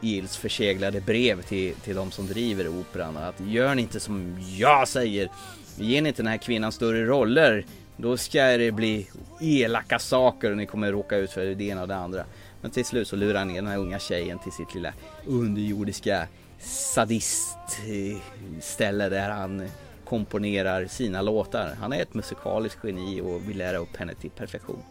[0.00, 3.16] Gills förseglade brev till, till de som driver operan.
[3.16, 5.28] Att gör ni inte som jag säger,
[5.76, 7.64] ger ni inte den här kvinnan större roller,
[7.96, 9.08] då ska det bli
[9.40, 12.24] elaka saker och ni kommer råka ut för det ena och det andra.
[12.60, 14.92] Men till slut så lurar han ner den här unga tjejen till sitt lilla
[15.26, 16.26] underjordiska
[16.58, 19.68] sadistställe där han
[20.04, 21.76] komponerar sina låtar.
[21.80, 24.82] Han är ett musikaliskt geni och vill lära upp henne till perfektion.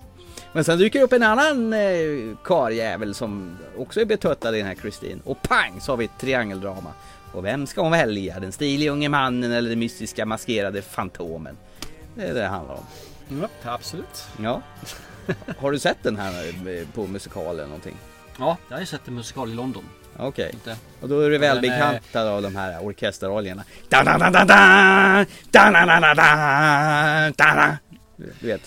[0.53, 4.75] Men sen dyker upp en annan eh, karljävel som också är betuttad i den här
[4.75, 5.21] Christine.
[5.23, 6.93] Och pang så har vi ett triangeldrama.
[7.33, 8.39] Och vem ska hon välja?
[8.39, 11.57] Den stiliga unge mannen eller den mystiska maskerade fantomen?
[12.15, 12.83] Det är det det handlar om.
[13.41, 14.23] Ja, absolut.
[14.43, 14.61] Ja.
[15.57, 17.95] Har du sett den här eh, på musikal eller någonting?
[18.39, 19.83] Ja, jag har ju sett en musikal i London.
[20.17, 20.75] Okej, okay.
[21.01, 23.63] och då är du välbekantad av de här orkesteroljerna.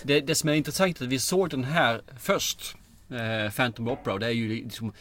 [0.03, 2.77] Det, det som är intressant är att vi såg den här först,
[3.11, 4.93] eh, Phantom Opera, det är ju liksom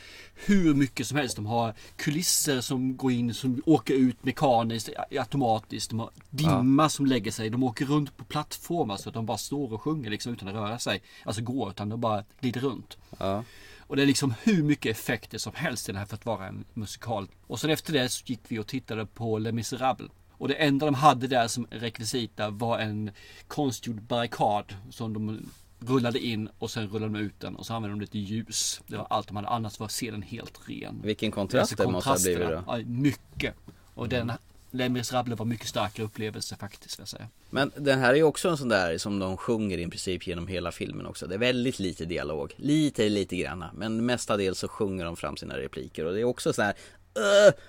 [0.46, 1.36] hur mycket som helst.
[1.36, 4.90] De har kulisser som går in, som åker ut mekaniskt,
[5.20, 5.90] automatiskt.
[5.90, 7.50] De har dimma som lägger sig.
[7.50, 10.54] De åker runt på plattformar så att de bara står och sjunger liksom utan att
[10.54, 11.02] röra sig.
[11.24, 12.98] Alltså gå utan de bara glider runt.
[13.20, 13.44] Ja.
[13.80, 16.48] Och det är liksom hur mycket effekter som helst i den här för att vara
[16.48, 17.28] en musikal.
[17.48, 20.12] Och sen efter det så gick vi och tittade på Les Misérables.
[20.32, 23.12] Och det enda de hade där som rekvisita var en
[23.48, 25.50] konstgjord barrikad som de
[25.86, 28.82] rullade in och sen rullade de ut den och så använde de lite ljus.
[28.88, 31.02] Det var allt de hade, annars var scenen helt ren.
[31.04, 32.64] Vilken kontrast det måste ha blivit då.
[32.68, 33.56] Ja, mycket.
[33.94, 34.32] Och den
[34.72, 37.28] Les Misérables var mycket starkare upplevelse faktiskt, vill jag säga.
[37.50, 40.48] Men den här är ju också en sån där som de sjunger i princip genom
[40.48, 41.28] hela filmen också.
[41.28, 42.54] Det är väldigt lite dialog.
[42.58, 43.72] Lite, lite granna.
[43.76, 46.06] Men mestadels så sjunger de fram sina repliker.
[46.06, 46.74] Och det är också så här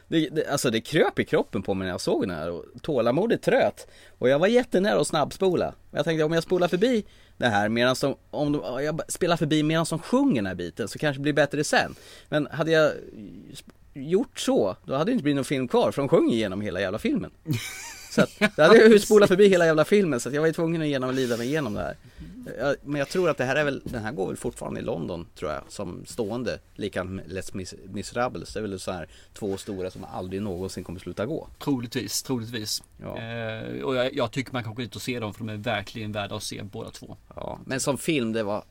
[0.09, 2.65] det, det, alltså det kröp i kroppen på mig när jag såg den här och
[2.83, 3.87] tålamodet tröt.
[4.19, 5.75] Och jag var jättenära att snabbspola.
[5.91, 7.05] Jag tänkte om jag spolar förbi
[7.43, 10.89] det här medan de, om de, jag spelar förbi medan de sjunger den här biten
[10.89, 11.95] så kanske det blir bättre sen.
[12.29, 12.93] Men hade jag
[13.95, 16.81] gjort så, då hade det inte blivit någon film kvar för de sjunger igenom hela
[16.81, 17.31] jävla filmen.
[18.11, 20.47] Så att, då hade jag ju spolat förbi hela jävla filmen så att jag var
[20.47, 21.97] ju tvungen att genom, lida mig igenom det här.
[22.83, 25.27] Men jag tror att det här är väl, den här går väl fortfarande i London
[25.35, 26.59] tror jag som stående.
[26.75, 28.53] Likadant med Les Mis- Miserables.
[28.55, 31.49] Det är väl så här två stora som aldrig någonsin kommer sluta gå.
[31.59, 32.83] Troligtvis, troligtvis.
[33.01, 33.19] Ja.
[33.19, 35.57] Eh, och jag, jag tycker man kan gå dit och se dem för de är
[35.57, 37.17] verkligen värda att se båda två.
[37.37, 38.65] Ja, men som film det var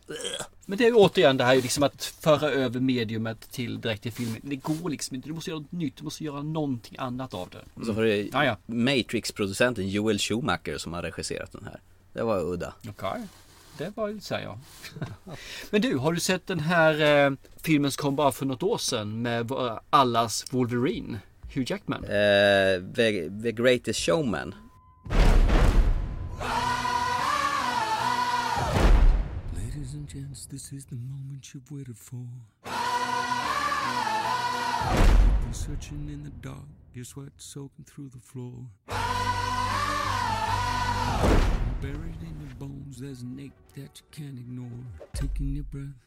[0.65, 4.03] Men det är ju återigen det här är liksom att föra över mediumet till direkt
[4.03, 4.41] till filmen.
[4.43, 5.27] Det går liksom inte.
[5.29, 5.97] Du måste göra något nytt.
[5.97, 7.79] Du måste göra någonting annat av det.
[7.79, 8.57] Och så Ja, ja.
[8.65, 11.79] Matrix-producenten Joel Schumacher som har regisserat den här.
[12.13, 12.73] Det var udda.
[12.89, 13.21] Okej.
[13.77, 14.57] Det var ju säger jag.
[15.69, 17.31] Men du, har du sett den här eh,
[17.63, 19.51] filmen som kom bara för något år sedan med
[19.89, 21.19] allas Wolverine?
[21.53, 22.03] Hugh Jackman.
[22.03, 24.55] Eh, the, the Greatest Showman.
[29.53, 32.25] Ladies and gents, this is the moment you've waited for.
[35.41, 38.67] Been searching in the dark, your sweat soaking through the floor.
[41.81, 44.79] Buried in bones, there's an ache that you can't ignore.
[45.13, 46.01] Taking your breath,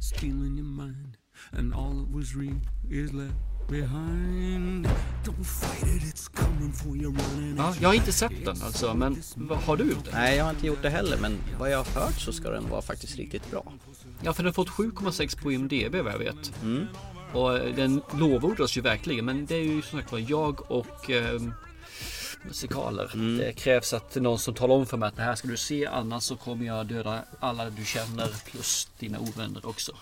[0.00, 1.18] stealing your mind,
[1.52, 3.34] and all that was real is left
[3.68, 4.88] behind.
[5.24, 7.56] Don't fight it, it's coming for you running.
[7.56, 10.10] Ja, jag har inte sett den alltså, men vad har du gjort det?
[10.12, 12.68] Nej, jag har inte gjort det heller, men vad jag har hört så ska den
[12.68, 13.72] vara faktiskt riktigt bra.
[14.22, 16.62] Ja, för den har fått 7,6 på IMDB vad jag vet.
[16.62, 16.86] Mm.
[17.32, 21.10] Och eh, den lovordas ju verkligen, men det är ju som sagt var jag och
[21.10, 21.40] eh,
[22.44, 23.10] musikaler.
[23.14, 23.38] Mm.
[23.38, 25.86] Det krävs att någon som talar om för mig att det här ska du se,
[25.86, 29.92] annars så kommer jag döda alla du känner plus dina ovänner också.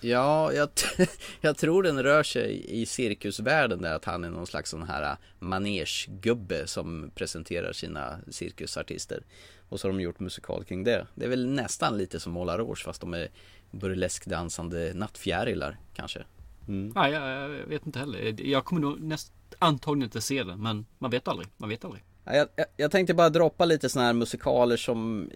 [0.00, 0.68] Ja, jag,
[1.40, 5.16] jag tror den rör sig i cirkusvärlden där att han är någon slags sån här
[5.38, 9.22] manegegubbe som presenterar sina cirkusartister.
[9.68, 11.06] Och så har de gjort musikal kring det.
[11.14, 13.28] Det är väl nästan lite som Moulin Rouge fast de är
[13.70, 16.24] burleskdansande nattfjärilar kanske.
[16.68, 16.92] Mm.
[16.94, 18.40] Nej, jag, jag vet inte heller.
[18.40, 21.48] Jag kommer nog näst, antagligen inte se den, men man vet aldrig.
[21.56, 22.04] Man vet aldrig.
[22.24, 25.30] Ja, Jag, jag, jag tänkte bara droppa lite såna här musikaler som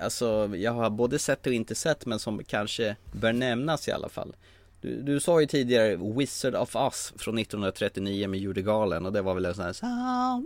[0.00, 4.08] Alltså jag har både sett och inte sett men som kanske bör nämnas i alla
[4.08, 4.36] fall
[4.80, 9.22] Du, du sa ju tidigare Wizard of Oz från 1939 med Judy Garland och det
[9.22, 10.44] var väl en sån här Somewhere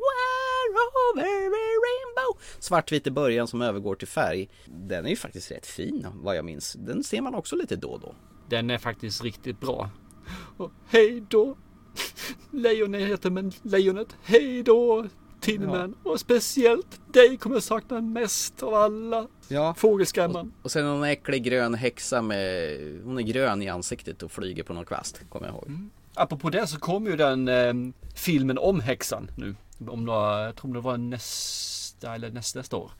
[1.12, 5.66] over a rainbow Svartvit i början som övergår till färg Den är ju faktiskt rätt
[5.66, 8.14] fin vad jag minns Den ser man också lite då och då
[8.48, 9.90] Den är faktiskt riktigt bra.
[10.56, 11.56] Och hej då!
[12.50, 14.16] Lejonet heter men lejonet.
[14.22, 15.06] Hej då!
[15.40, 15.94] Tinman.
[16.02, 19.26] Och speciellt dig kommer jag sakna mest av alla.
[19.48, 19.74] Ja.
[19.74, 20.52] Fågelskrämman.
[20.62, 24.72] Och sen någon äcklig grön häxa med Hon är grön i ansiktet och flyger på
[24.72, 27.74] någon kvast Kommer jag ihåg Apropå det så kommer ju den eh,
[28.14, 29.54] filmen om häxan nu.
[29.88, 32.90] Om några, jag tror det var nästa eller nästa, nästa år.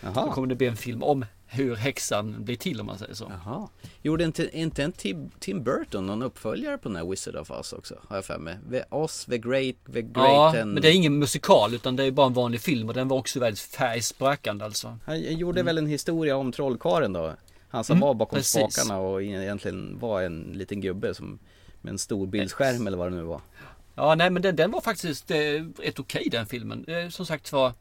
[0.00, 0.26] Jaha.
[0.26, 3.32] Då kommer det bli en film om hur häxan blir till om man säger så.
[3.44, 3.68] Jaha.
[4.02, 7.72] Gjorde inte, inte en Tim, Tim Burton någon uppföljare på den här Wizard of Oz
[7.72, 7.94] också?
[8.08, 8.58] Har jag för mig.
[8.70, 10.72] The Oz, The Great, The Great Ja, and...
[10.72, 13.16] men det är ingen musikal utan det är bara en vanlig film och den var
[13.18, 14.98] också väldigt färgsprakande alltså.
[15.04, 17.32] Han gjorde väl en historia om trollkaren då?
[17.68, 18.74] Han som Mm, var bakom precis.
[18.74, 21.38] spakarna och egentligen var en liten gubbe som
[21.80, 23.40] med en stor bildskärm eller vad det nu var.
[23.94, 25.36] Ja, nej men den, den var faktiskt eh,
[25.78, 26.84] rätt okej den filmen.
[26.88, 27.72] Eh, som sagt var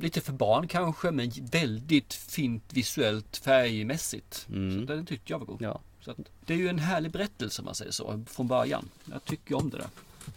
[0.00, 4.34] lite för barn kanske men väldigt fint visuellt färgmässigt.
[4.48, 5.60] Så den tyckte jag var god.
[5.60, 5.70] Mm.
[5.70, 5.80] Ja.
[6.00, 8.88] Så att, det är ju en härlig berättelse om man säger så från början.
[9.12, 9.86] Jag tycker om det där.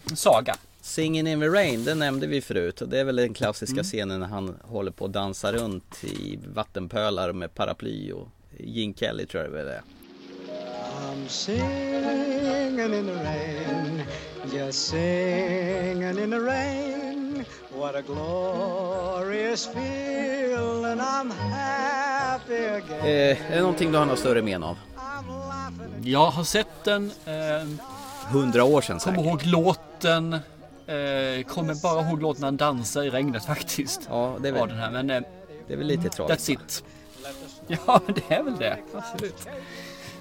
[0.10, 0.56] En saga.
[0.82, 3.84] Singin' in the rain, det nämnde vi förut och det är väl den klassiska Mm.
[3.84, 8.28] scenen när han håller på att dansa runt i vattenpölar med paraply och
[8.60, 9.82] Gene Kelly tror jag det är.
[11.02, 14.02] I'm singing in the rain,
[14.54, 17.29] Just singing in the rain.
[17.76, 21.00] What a glorious feeling.
[21.00, 23.00] I'm happy again.
[23.00, 24.78] Eh, är det någonting du har något större men av?
[26.04, 27.12] Jag har sett den.
[27.26, 27.34] Eh,
[28.32, 29.28] Hundra år sedan Kommer säkert.
[29.30, 30.34] ihåg låten.
[30.34, 34.02] Eh, kommer bara ihåg låten när han dansar i regnet faktiskt.
[34.10, 34.92] Ja, det är väl, den här.
[34.92, 35.22] Men eh,
[35.68, 36.50] det är väl lite tragiskt.
[36.50, 36.84] that's it.
[37.68, 38.78] Ja, det är väl det.
[38.96, 39.48] Absolut.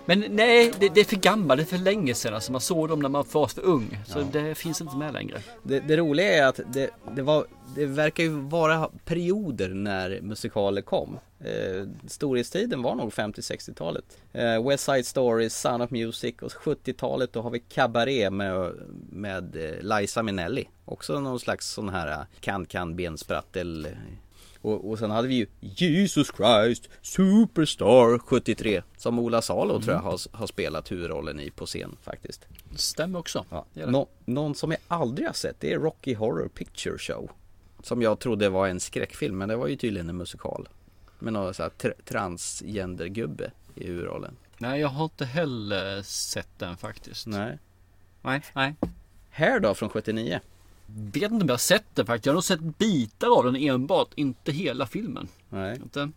[0.09, 1.59] Men nej, det, det är för gammalt.
[1.59, 2.35] Det är för länge sedan.
[2.35, 3.99] Alltså man såg dem när man var för ung.
[4.07, 4.27] Så Ja.
[4.33, 5.39] det finns inte med längre.
[5.63, 10.83] Det, det roliga är att det, det, var, det verkar ju vara perioder när musikaler
[10.83, 11.19] kom.
[11.41, 14.05] Eh, storhetstiden var nog 50-60-talet.
[14.33, 18.73] Eh, West Side Story, Sound of Music och 70-talet då har vi Cabaret med,
[19.11, 20.69] med eh, Liza Minnelli.
[20.85, 23.89] Också någon slags sån här eh, kan-kan bensprattel.
[24.63, 30.03] Och, och sen hade vi ju Jesus Christ Superstar 73 som Ola Salo tror jag
[30.03, 32.47] har, har spelat huvudrollen i på scen faktiskt.
[32.77, 33.45] Stämmer också.
[33.51, 33.65] Ja.
[33.87, 37.31] Nå, någon som jag aldrig har sett det är Rocky Horror Picture Show.
[37.83, 40.69] Som jag trodde var en skräckfilm men det var ju tydligen en musikal.
[41.19, 44.37] Med någon sån här tr- transgendergubbe i huvudrollen.
[44.59, 47.27] Nej, jag har inte heller sett den faktiskt.
[47.27, 47.59] Nej.
[48.23, 48.75] Nej, nej.
[49.31, 50.41] Här då från 79?
[50.91, 52.27] Vet inte om jag har sett den faktiskt.
[52.27, 55.29] Jag har nog sett bitar av den enbart, inte hela filmen.
[55.49, 55.77] Nej.
[55.83, 56.11] Inte?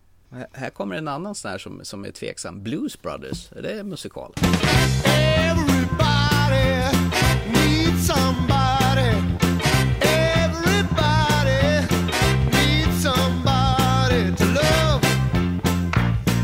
[0.54, 2.64] Här- kommer en annan sån här som, som är tveksam.
[2.64, 4.34] Blues Brothers, är det musikal?
[5.06, 6.98] Everybody
[7.54, 8.62] needs somebody.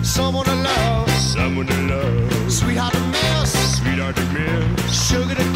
[0.03, 1.09] Someone to love.
[1.09, 2.49] Someone to love.
[2.51, 3.78] Sweetheart to miss.
[3.78, 5.09] Sweetheart to miss.
[5.09, 5.47] Sugar to.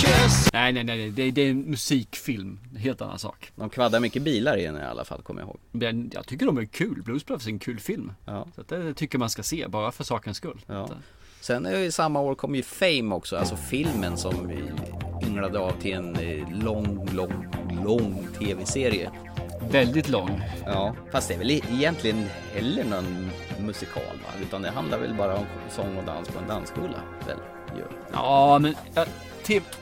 [0.51, 1.09] Nej, nej, nej.
[1.09, 2.59] Det, det är en musikfilm.
[2.71, 3.51] En helt annan sak.
[3.55, 5.59] De kvaddar mycket bilar i den i alla fall, kommer jag ihåg.
[5.71, 7.01] Men jag tycker de är kul.
[7.03, 8.13] Blues Brothers är en kul film.
[8.25, 8.47] Ja.
[8.55, 10.61] Så det tycker man ska se, bara för sakens skull.
[10.67, 10.83] Ja.
[10.83, 10.89] Eh,
[11.41, 14.51] Sen ju samma år kom ju Fame också, alltså filmen som
[15.27, 17.47] ynglade av till en eh, lång, lång,
[17.85, 19.09] lång tv-serie.
[19.71, 20.41] Väldigt lång.
[20.65, 23.29] Ja, fast det är väl e- egentligen heller någon
[23.65, 24.41] musikal va?
[24.41, 27.37] Utan det handlar väl bara om sång och dans på en dansskola väl?
[28.13, 28.75] Ja, men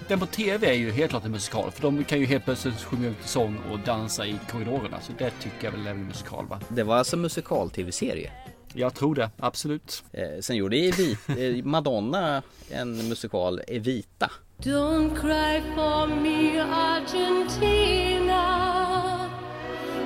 [0.07, 1.71] den på TV är ju helt klart en musikal.
[1.71, 5.01] För de kan ju helt plötsligt sjunga ut sång och dansa i korridorerna.
[5.01, 6.59] Så det tycker jag väl är en musikal va?
[6.69, 8.31] Det var alltså musikal-tv-serie.
[8.73, 10.03] Jag tror det, absolut.
[10.11, 14.31] Eh, sen gjorde Evi, eh, Madonna en musikal, Evita.
[14.63, 18.43] Don't cry for me, Argentina.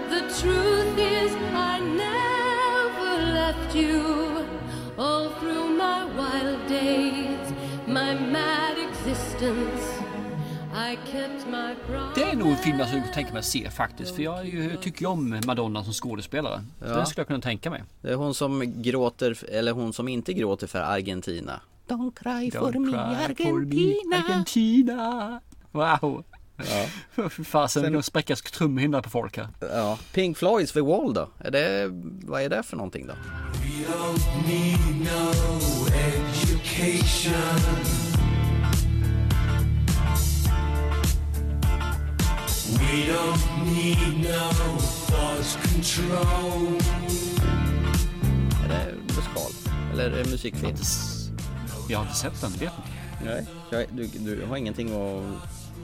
[0.10, 4.02] The truth is, I never left you.
[4.98, 7.43] All through my wild days,
[12.16, 14.16] Det är nog en film jag skulle tänka mig att se faktiskt.
[14.16, 16.64] För jag ju, tycker ju om Madonna som skådespelare.
[16.80, 16.96] Så Ja.
[16.96, 17.84] Den skulle jag kunna tänka mig.
[18.02, 21.60] Det är hon som gråter, eller hon som inte gråter för Argentina.
[21.88, 22.92] Don't cry for Don't me
[23.28, 24.18] cry for me, Argentina.
[24.18, 25.42] Argentina.
[25.72, 26.24] Wow.
[26.70, 27.30] Ja.
[27.30, 29.48] Fy fasen, Sen- jag spräcka trumhinnor på folk här.
[29.60, 29.98] Ja.
[30.14, 31.30] Pink Floyds The Wall då?
[31.40, 31.90] Är det,
[32.28, 33.14] vad är det för någonting då?
[33.14, 35.32] We don't need no
[35.88, 37.34] education.
[42.80, 46.80] We don't need no thought control.
[48.66, 49.52] Är det musikal?
[49.94, 50.76] Eller är det musikfilm?
[51.90, 53.46] Jag har inte sett den, vet inte.
[53.72, 55.24] Nej, du, du har ingenting och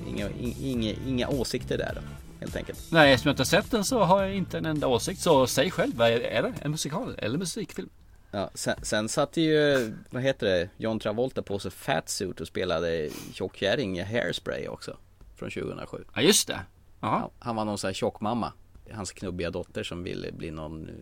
[0.07, 0.29] inga,
[0.61, 2.01] inga, inga åsikter där då,
[2.39, 2.79] helt enkelt.
[2.91, 5.21] Nej, eftersom jag inte har sett den så har jag inte en enda åsikt.
[5.21, 6.53] Så säg själv, vad är, det?
[6.61, 7.89] En musikal eller musikfilm?
[8.31, 13.09] Ja, sen, sen satte ju, vad heter det, John Travolta på sig Fatsuit och spelade
[13.33, 14.97] tjockkärring i Hairspray också.
[15.35, 16.03] Från 2007.
[16.15, 16.59] Ja, just det.
[16.99, 18.53] Han, han var någon sån här tjockmamma.
[18.91, 20.93] Hans knubbiga dotter som ville bli någon eh,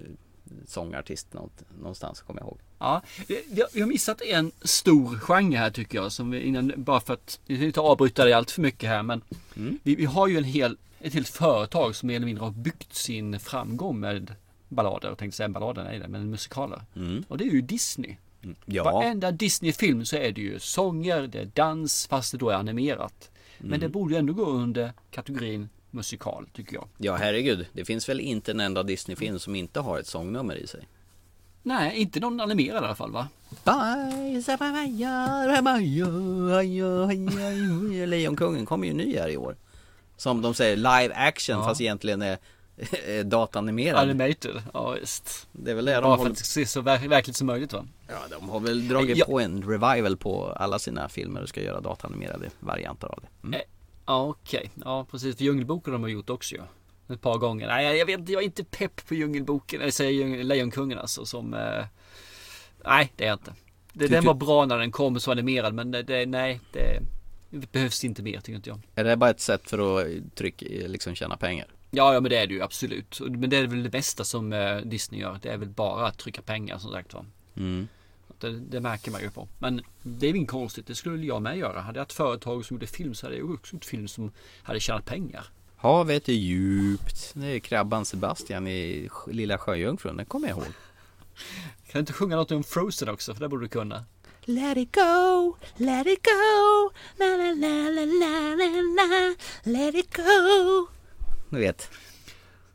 [0.67, 1.27] sångartist
[1.79, 2.59] någonstans, kommer jag ihåg.
[2.79, 6.11] Ja, vi- har- missat en stor genre här tycker jag.
[6.11, 9.21] Som vi innan, bara för att, inte avbryta det allt för mycket här men
[9.83, 12.95] vi, vi har ju en hel, ett helt företag som mer eller mindre har byggt
[12.95, 14.33] sin framgång med
[14.69, 15.07] ballader.
[15.07, 16.81] Jag tänkte säga ballader, nej men musikaler.
[17.27, 18.15] Och det är ju Disney.
[18.65, 18.83] Ja.
[18.83, 23.31] Varenda Disney-film så är det ju sånger, det är dans fast det då är animerat.
[23.57, 23.79] Men Mm.
[23.79, 26.87] det borde ju ändå gå under kategorin musikal tycker jag.
[26.97, 27.65] Ja, herregud.
[27.73, 30.87] Det finns väl inte en enda Disney-film som inte har ett sångnummer i sig.
[31.63, 33.27] Nej, inte någon animerad i alla fall va?
[38.07, 39.55] Lejonkungen kommer ju ny här i år.
[40.17, 41.63] Som de säger live action Ja.
[41.65, 42.37] fast egentligen är,
[43.23, 44.01] datanimerad.
[44.09, 45.47] Animated, ja visst.
[45.51, 46.31] Det är väl det de Bara för håller...
[46.31, 47.85] att se så ver- verkligt som möjligt va?
[48.07, 49.25] Ja, de har väl dragit Ja.
[49.25, 53.47] på en revival på alla sina filmer och ska göra datanimerade varianter av det.
[53.47, 53.61] Mm.
[54.07, 55.37] Ja okej, ja precis.
[55.37, 56.61] För Djungelboken har de gjort också ju.
[57.13, 57.67] Ett par gånger.
[57.67, 59.81] Nej jag- vet jag är inte pepp på Djungelboken.
[59.81, 61.53] Eller säger Lejonkungen alltså som...
[61.53, 61.85] Eh,
[62.85, 63.53] nej det är jag inte.
[63.93, 66.99] Det, den var bra när den kom så animerad men det, nej det...
[67.49, 68.79] Det behövs inte mer tycker inte jag.
[68.95, 71.67] Är det bara ett sätt för att tryck, liksom tjäna pengar?
[71.91, 73.19] Ja, ja men det är det ju absolut.
[73.29, 75.39] Men det är väl det bästa som eh, Disney gör.
[75.41, 77.25] Det är väl bara att trycka pengar som sagt var.
[77.57, 77.87] Mm.
[78.39, 79.47] Det, det märker man ju på.
[79.59, 80.87] Men det är inget konstigt.
[80.87, 81.81] Det skulle jag med göra.
[81.81, 84.31] Hade jag ett företag som gjorde film så hade jag också gjort film som
[84.63, 85.47] hade tjänat pengar.
[85.77, 87.31] Havet är djupt.
[87.33, 90.17] Det är krabban Sebastian i Lilla Sjöjungfrun.
[90.17, 90.73] Den kommer jag ihåg.
[91.87, 93.33] Kan du inte sjunga något om Frozen också?
[93.33, 94.05] För det borde du kunna.
[94.49, 100.15] Let it go, let it go, la la la la la la la, let it
[100.15, 100.87] go.
[101.49, 101.89] Ni vet.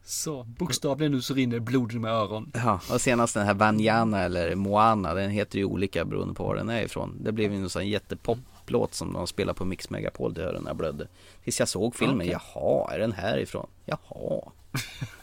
[0.05, 2.53] Så bokstavligen nu så rinner blod i mina öron.
[2.55, 6.57] Ja, och senast den här Vanjana eller Moana, den heter ju olika beroende på var
[6.57, 7.17] den är ifrån.
[7.21, 11.09] Det blev ju en sån jättepoplåt som de spelar på Mix Megapol, när jag blödde.
[11.45, 12.39] Tills jag såg filmen, Okej.
[12.55, 13.67] jaha, är den härifrån?
[13.85, 14.41] Jaha.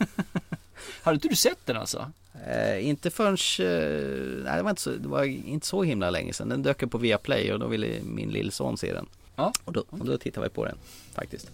[1.02, 2.12] Hade inte du sett den alltså?
[2.48, 6.34] Eh, inte förrän, eh, nej det var inte, så, det var inte så himla länge
[6.34, 6.50] sedan.
[6.50, 9.06] Den dök upp på Viaplay och då ville min lillson se den.
[9.36, 9.54] Ja.
[9.66, 10.78] Och då, och då tittade vi på den
[11.14, 11.52] faktiskt.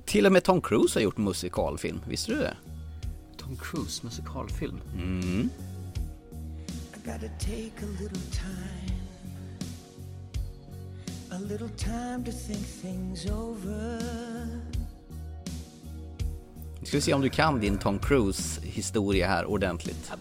[0.00, 2.56] Till och med Tom Cruise har gjort musikalfilm, visste du det?
[3.36, 4.80] Tom Cruise musikalfilm.
[4.94, 5.50] Mm.
[6.94, 9.00] I gotta take a little time,
[11.30, 13.98] a little time to think things over.
[16.80, 20.12] Nu ska vi se om du kan din Tom Cruise historia här ordentligt.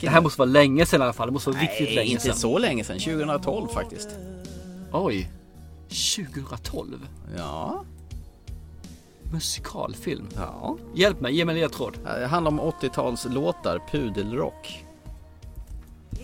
[0.00, 1.28] Det här måste vara länge sedan i alla fall.
[1.28, 2.36] Det måste vara riktigt Nej, länge inte sedan.
[2.36, 2.98] så länge sedan.
[2.98, 4.08] 2012 faktiskt.
[4.92, 5.30] Oj.
[5.90, 7.08] 2012?
[7.36, 7.84] Ja.
[9.32, 10.28] Musikalfilm?
[10.36, 10.76] Ja.
[10.94, 11.98] Hjälp mig, ge mig en ledtråd.
[12.04, 14.84] Det handlar om 80-talslåtar, pudelrock.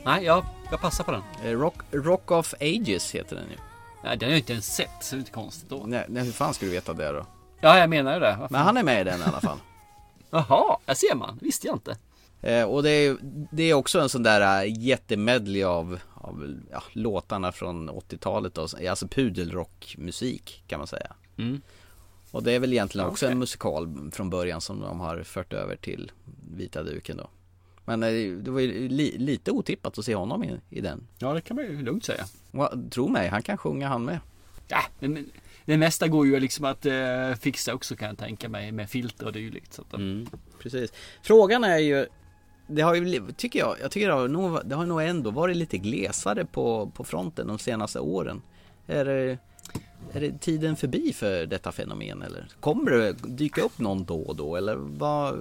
[0.05, 1.23] Nej, jag, jag passar på den.
[1.45, 3.57] Eh, Rock, Rock of Ages heter den ju.
[4.05, 5.83] Nej, den har jag inte ens sett, så det är inte konstigt då.
[5.87, 7.27] Nej, nej, hur fan ska du veta det då?
[7.61, 8.37] Ja, jag menar ju det.
[8.41, 8.53] Varför?
[8.55, 9.59] Men han är med i den i alla fall.
[10.31, 11.39] Jaha, där ser man.
[11.43, 11.97] visste jag inte.
[12.43, 13.17] Eh, och det är,
[13.53, 18.69] det är också en sån där äh, jättemedley av, av ja, låtarna från 80-talet och,
[18.89, 21.13] alltså pudelrockmusik kan man säga.
[21.39, 21.61] Mm.
[22.31, 25.77] Och det är väl egentligen också en musikal från början som de har fört över
[25.77, 26.13] till
[26.57, 27.29] vita duken då.
[27.85, 31.07] Men eh, det var ju li, lite otippat att se honom i, i den.
[31.19, 32.25] Ja, det kan man ju lugnt säga.
[32.51, 34.19] Och, tro mig, han kan sjunga han med.
[34.69, 35.31] Ja, men
[35.65, 39.27] det mesta går ju liksom att eh, fixa också kan jag tänka mig med filter
[39.27, 39.73] och dylikt.
[39.73, 40.27] Så att, Mm,
[40.63, 40.93] precis.
[41.23, 42.07] Frågan är ju
[42.67, 45.57] det har ju, tycker jag, jag tycker det har, nog, det har nog ändå varit
[45.57, 48.43] lite glesare på, på fronten de senaste åren.
[48.87, 49.39] Är det,
[50.13, 52.49] är det tiden förbi för detta fenomen eller?
[52.61, 55.39] Kommer det dyka upp någon då och då eller var,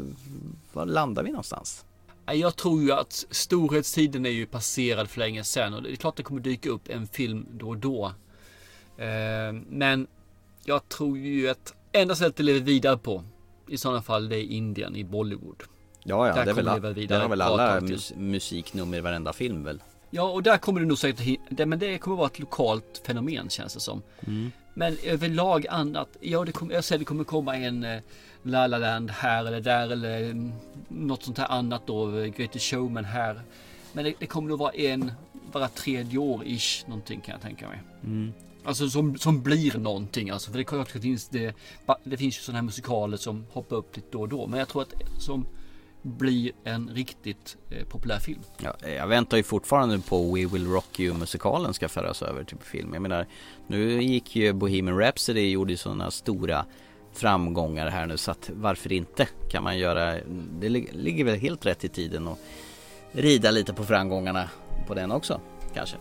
[0.73, 1.86] var landar vi någonstans?
[2.26, 6.15] Jag tror ju att storhetstiden är ju passerad för länge sedan och det är klart
[6.15, 8.05] det kommer dyka upp en film då och då.
[8.97, 10.07] Eh, men
[10.63, 13.23] jag tror ju att enda sättet att leva vidare på
[13.67, 15.63] i sådana fall det är Indien i Bollywood.
[16.07, 18.97] Ja, ja, Där det väl, kommer vi all, vidare där har väl alla mus, musiknummer
[18.97, 19.79] i varenda film väl?
[20.09, 23.49] Ja, och där kommer det nog säkert det, Men det kommer vara ett lokalt fenomen
[23.49, 24.01] känns det som.
[24.27, 24.51] Mm.
[24.73, 26.09] Men överlag annat.
[26.19, 27.99] Ja, det kommer, jag säger det kommer komma en eh,
[28.43, 30.51] La La Land här eller där eller mm,
[30.87, 32.17] något sånt här annat då.
[32.17, 33.41] eh, Greatest Showman här.
[33.93, 35.11] Men det, det kommer nog vara en
[35.51, 37.81] bara tredje år ish någonting kan jag tänka mig.
[38.03, 38.33] Mm.
[38.63, 40.51] Alltså som, som blir någonting alltså.
[40.51, 41.55] För det, det, finns, det,
[42.03, 44.47] det finns ju sådana här musikaler som hoppar upp lite då och då.
[44.47, 45.45] Men jag tror att som
[46.05, 48.41] blir en riktigt eh, populär film.
[48.57, 52.57] Ja, jag väntar ju fortfarande på We Will Rock You musikalen ska föras över till
[52.57, 52.93] film.
[52.93, 53.25] Jag menar,
[53.67, 56.65] nu gick ju Bohemian Rhapsody gjorde ju sådana stora
[57.13, 60.13] framgångar här nu så att varför inte kan man göra,
[60.59, 62.39] det lig- ligger väl helt rätt i tiden och
[63.11, 64.49] rida lite på framgångarna
[64.87, 65.41] på den också
[65.73, 65.97] kanske.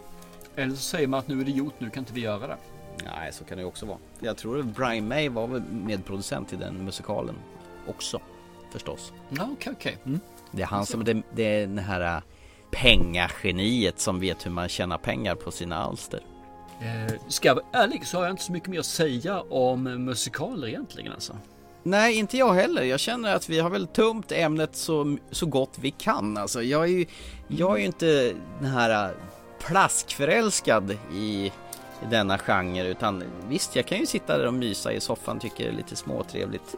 [0.57, 2.57] Eller så säger man att nu är det gjort, nu kan inte vi göra det.
[3.05, 3.98] Nej, så kan det ju också vara.
[4.20, 7.34] Jag tror att Brian May var medproducent i den musikalen
[7.86, 8.20] också
[8.75, 9.12] förstås.
[9.29, 9.99] Ja, okej, okej.
[10.05, 10.20] Mm.
[10.51, 12.22] Det är han som, det, det är den här äh,
[12.70, 16.20] pengageniet som vet hur man tjänar pengar på sina alster.
[16.81, 19.83] Eh, ska jag vara ärlig så har jag inte så mycket mer att säga om
[19.83, 21.37] musikaler egentligen alltså.
[21.83, 22.83] Nej, inte jag heller.
[22.83, 26.37] Jag känner att vi har väl tömt ämnet så, så gott vi kan.
[26.37, 27.07] Alltså, jag är ju,
[27.49, 29.11] jag är ju inte den här äh,
[29.59, 31.53] plaskförälskad i, i
[32.11, 35.70] denna genre utan visst, jag kan ju sitta där och mysa i soffan, tycker det
[35.70, 36.77] är lite småtrevligt.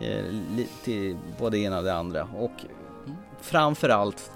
[0.00, 0.24] Eh,
[0.56, 2.52] lite både det ena och det andra och
[3.40, 4.30] framförallt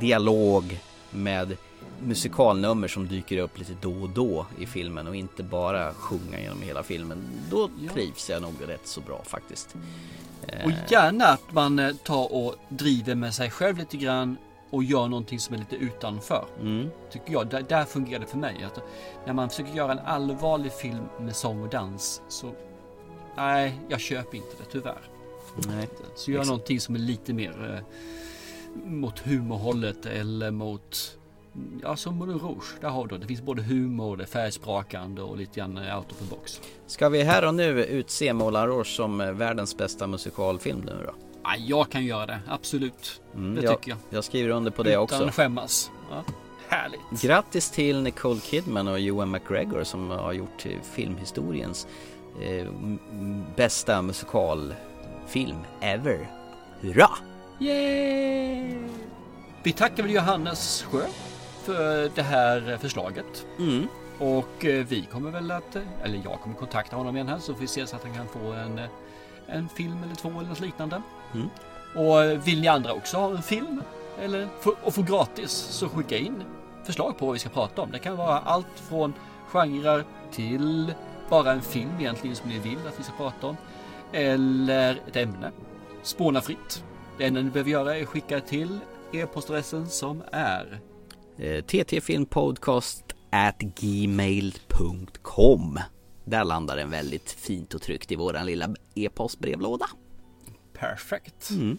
[0.00, 0.80] dialog
[1.10, 1.56] med
[2.00, 6.62] musikalnummer som dyker upp lite då och då i filmen och inte bara sjunga genom
[6.62, 7.24] hela filmen.
[7.50, 9.76] Då trivs jag nog rätt så bra faktiskt.
[10.64, 14.36] Och Eh, gärna att man eh, tar och driver med sig själv lite grann
[14.70, 16.44] och gör någonting som är lite utanför.
[16.60, 16.90] Mm.
[17.10, 17.46] Tycker jag.
[17.46, 18.64] Där, där fungerar det för mig.
[18.64, 18.78] Att
[19.26, 22.52] när man försöker göra en allvarlig film med sång och dans så
[23.36, 25.00] nej, jag köper inte det tyvärr.
[25.68, 25.88] Nej.
[26.14, 26.48] Så gör Exakt.
[26.48, 31.18] någonting som är lite mer eh, mot humorhållet eller mot
[31.82, 32.64] Ja, som Moulin Rouge.
[32.80, 33.26] Där har du det.
[33.26, 36.60] finns både humor, det är färgsprakande och lite grann out of the box.
[36.86, 41.12] Ska vi här och nu utse Moulin Rouge som eh, världens bästa musikalfilm nu då?
[41.42, 43.20] Ja, jag kan göra det, absolut.
[43.34, 43.98] Mm, det jag, tycker jag.
[44.10, 45.28] Jag skriver under på det Utan också.
[45.32, 45.90] skämmas.
[46.10, 46.24] Ja,
[46.68, 47.22] härligt.
[47.22, 51.86] Grattis till Nicole Kidman och Ewan McGregor som har gjort eh, filmhistoriens
[52.40, 52.66] eh,
[53.56, 56.30] bästa musikalfilm ever.
[56.80, 57.08] Hurra!
[57.58, 58.78] Yay!
[59.62, 61.02] Vi tackar väl Johannes Sjö
[61.62, 63.46] för det här förslaget.
[63.58, 63.88] Mm.
[64.18, 67.54] Och eh, vi kommer väl att, eh, eller jag kommer kontakta honom igen här så
[67.54, 68.80] får vi se så att han kan få en,
[69.46, 71.02] en film eller två eller något liknande.
[71.34, 71.48] Mm.
[71.94, 73.82] Och vill ni andra också ha en film
[74.20, 76.42] eller få, och få gratis så skicka in
[76.84, 77.90] förslag på vad vi ska prata om.
[77.90, 79.14] Det kan vara allt från
[79.48, 80.94] genrer till
[81.32, 83.56] bara en film egentligen som ni vill att vi ska prata om.
[84.12, 85.50] Eller ett ämne.
[86.02, 86.84] Spåna fritt.
[87.18, 88.78] Det enda ni behöver göra är att skicka till
[89.12, 90.80] e-postadressen som är
[91.38, 94.90] Eh, ttfilmpodcast at gmail.com
[96.24, 99.86] Där landar den väldigt fint och tryggt i våran lilla e-postbrevlåda.
[100.72, 101.50] perfekt.
[101.50, 101.78] Mm.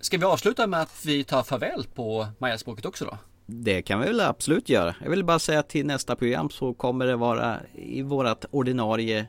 [0.00, 3.18] Ska vi avsluta med att vi tar farväl på mayaspråket också då?
[3.46, 4.94] Det kan vi väl absolut göra.
[5.02, 9.26] Jag vill bara säga att till nästa program så kommer det vara i vårat ordinarie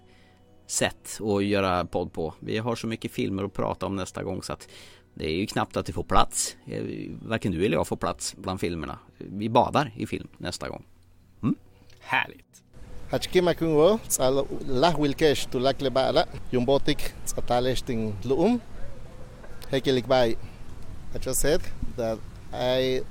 [0.67, 2.33] sätt att göra podd på.
[2.39, 4.67] Vi har så mycket filmer att prata om nästa gång så att
[5.13, 6.55] det är ju knappt att det får plats.
[6.67, 6.83] Eh,
[7.21, 8.99] Varken du eller jag får plats bland filmerna.
[9.17, 10.85] Vi badar i film nästa gång.
[11.99, 12.45] Härligt.
[13.11, 18.59] Hachkima kungo tsal lah wilkesh tu lak lebala yumbotik tsatalesh ting luum
[19.69, 20.31] hekelik bai.
[21.15, 21.61] I just said
[21.97, 22.19] that
[22.53, 23.01] I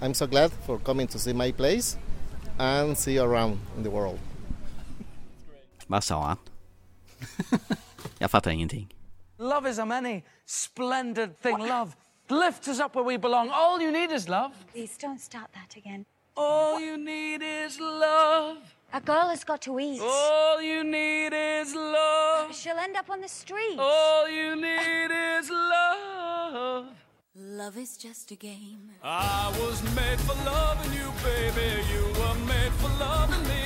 [0.00, 1.96] I'm so glad for coming to see my place
[2.58, 4.18] and see you around in the world.
[5.86, 6.36] Vad sa han?
[8.18, 8.88] Jag fattar ingenting.
[9.38, 11.58] Love is a many splendid thing.
[11.58, 11.96] Love
[12.28, 13.50] lifts us up where we belong.
[13.50, 14.52] All you need is love.
[14.72, 16.04] Please don't start that again.
[16.36, 18.56] All you need is love.
[18.92, 20.00] A girl has got to eat.
[20.00, 22.54] All you need is love.
[22.54, 23.78] She'll end up on the street.
[23.78, 26.86] All you need is love.
[27.36, 28.90] Love is just a game.
[29.04, 31.80] I was made for loving you, baby.
[31.92, 33.62] You were made for loving me.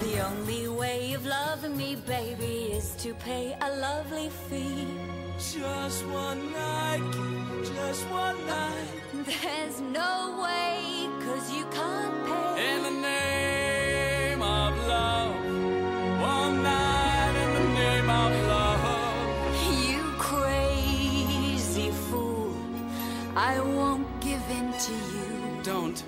[0.00, 4.86] The only way of loving me, baby, is to pay a lovely fee.
[5.38, 7.00] Just one night,
[7.74, 8.88] just one night.
[9.14, 12.74] There's no way, cause you can't pay.
[12.74, 15.39] In the name of love.
[23.36, 25.62] I won't give in to you.
[25.62, 26.02] Don't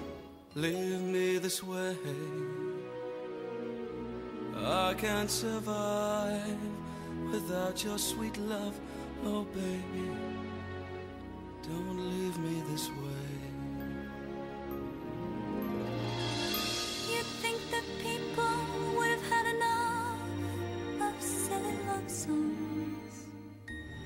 [0.56, 1.96] leave me this way.
[4.56, 6.58] I can't survive
[7.30, 8.78] without your sweet love.
[9.24, 10.10] Oh, baby,
[11.62, 13.28] don't leave me this way.
[17.08, 18.52] You think that people
[18.96, 20.18] would have had enough
[21.00, 23.26] of silly love songs?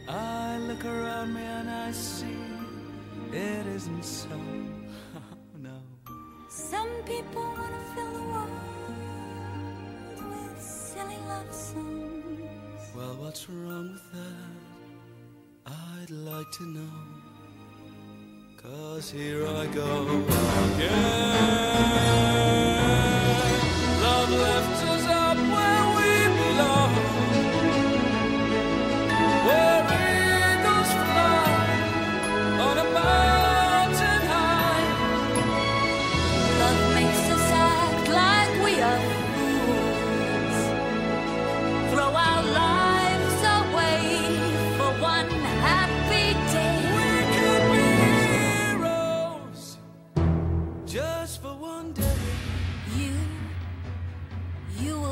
[0.06, 2.55] I look around me and I see
[3.36, 4.28] it isn't so.
[5.58, 5.78] no.
[6.48, 8.50] Some people want to fill the world
[10.30, 12.40] with silly love songs.
[12.96, 14.52] Well, what's wrong with that?
[15.66, 16.92] I'd like to know.
[18.56, 20.24] Cause here I go
[20.74, 21.56] again.
[24.02, 24.95] Love left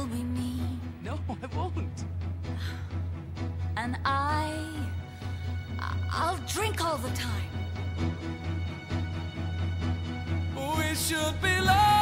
[0.04, 0.60] will be me,
[1.02, 2.04] No, I won't.
[3.76, 4.52] and I,
[6.10, 7.50] I'll drink all the time.
[10.56, 11.93] We should be lovers.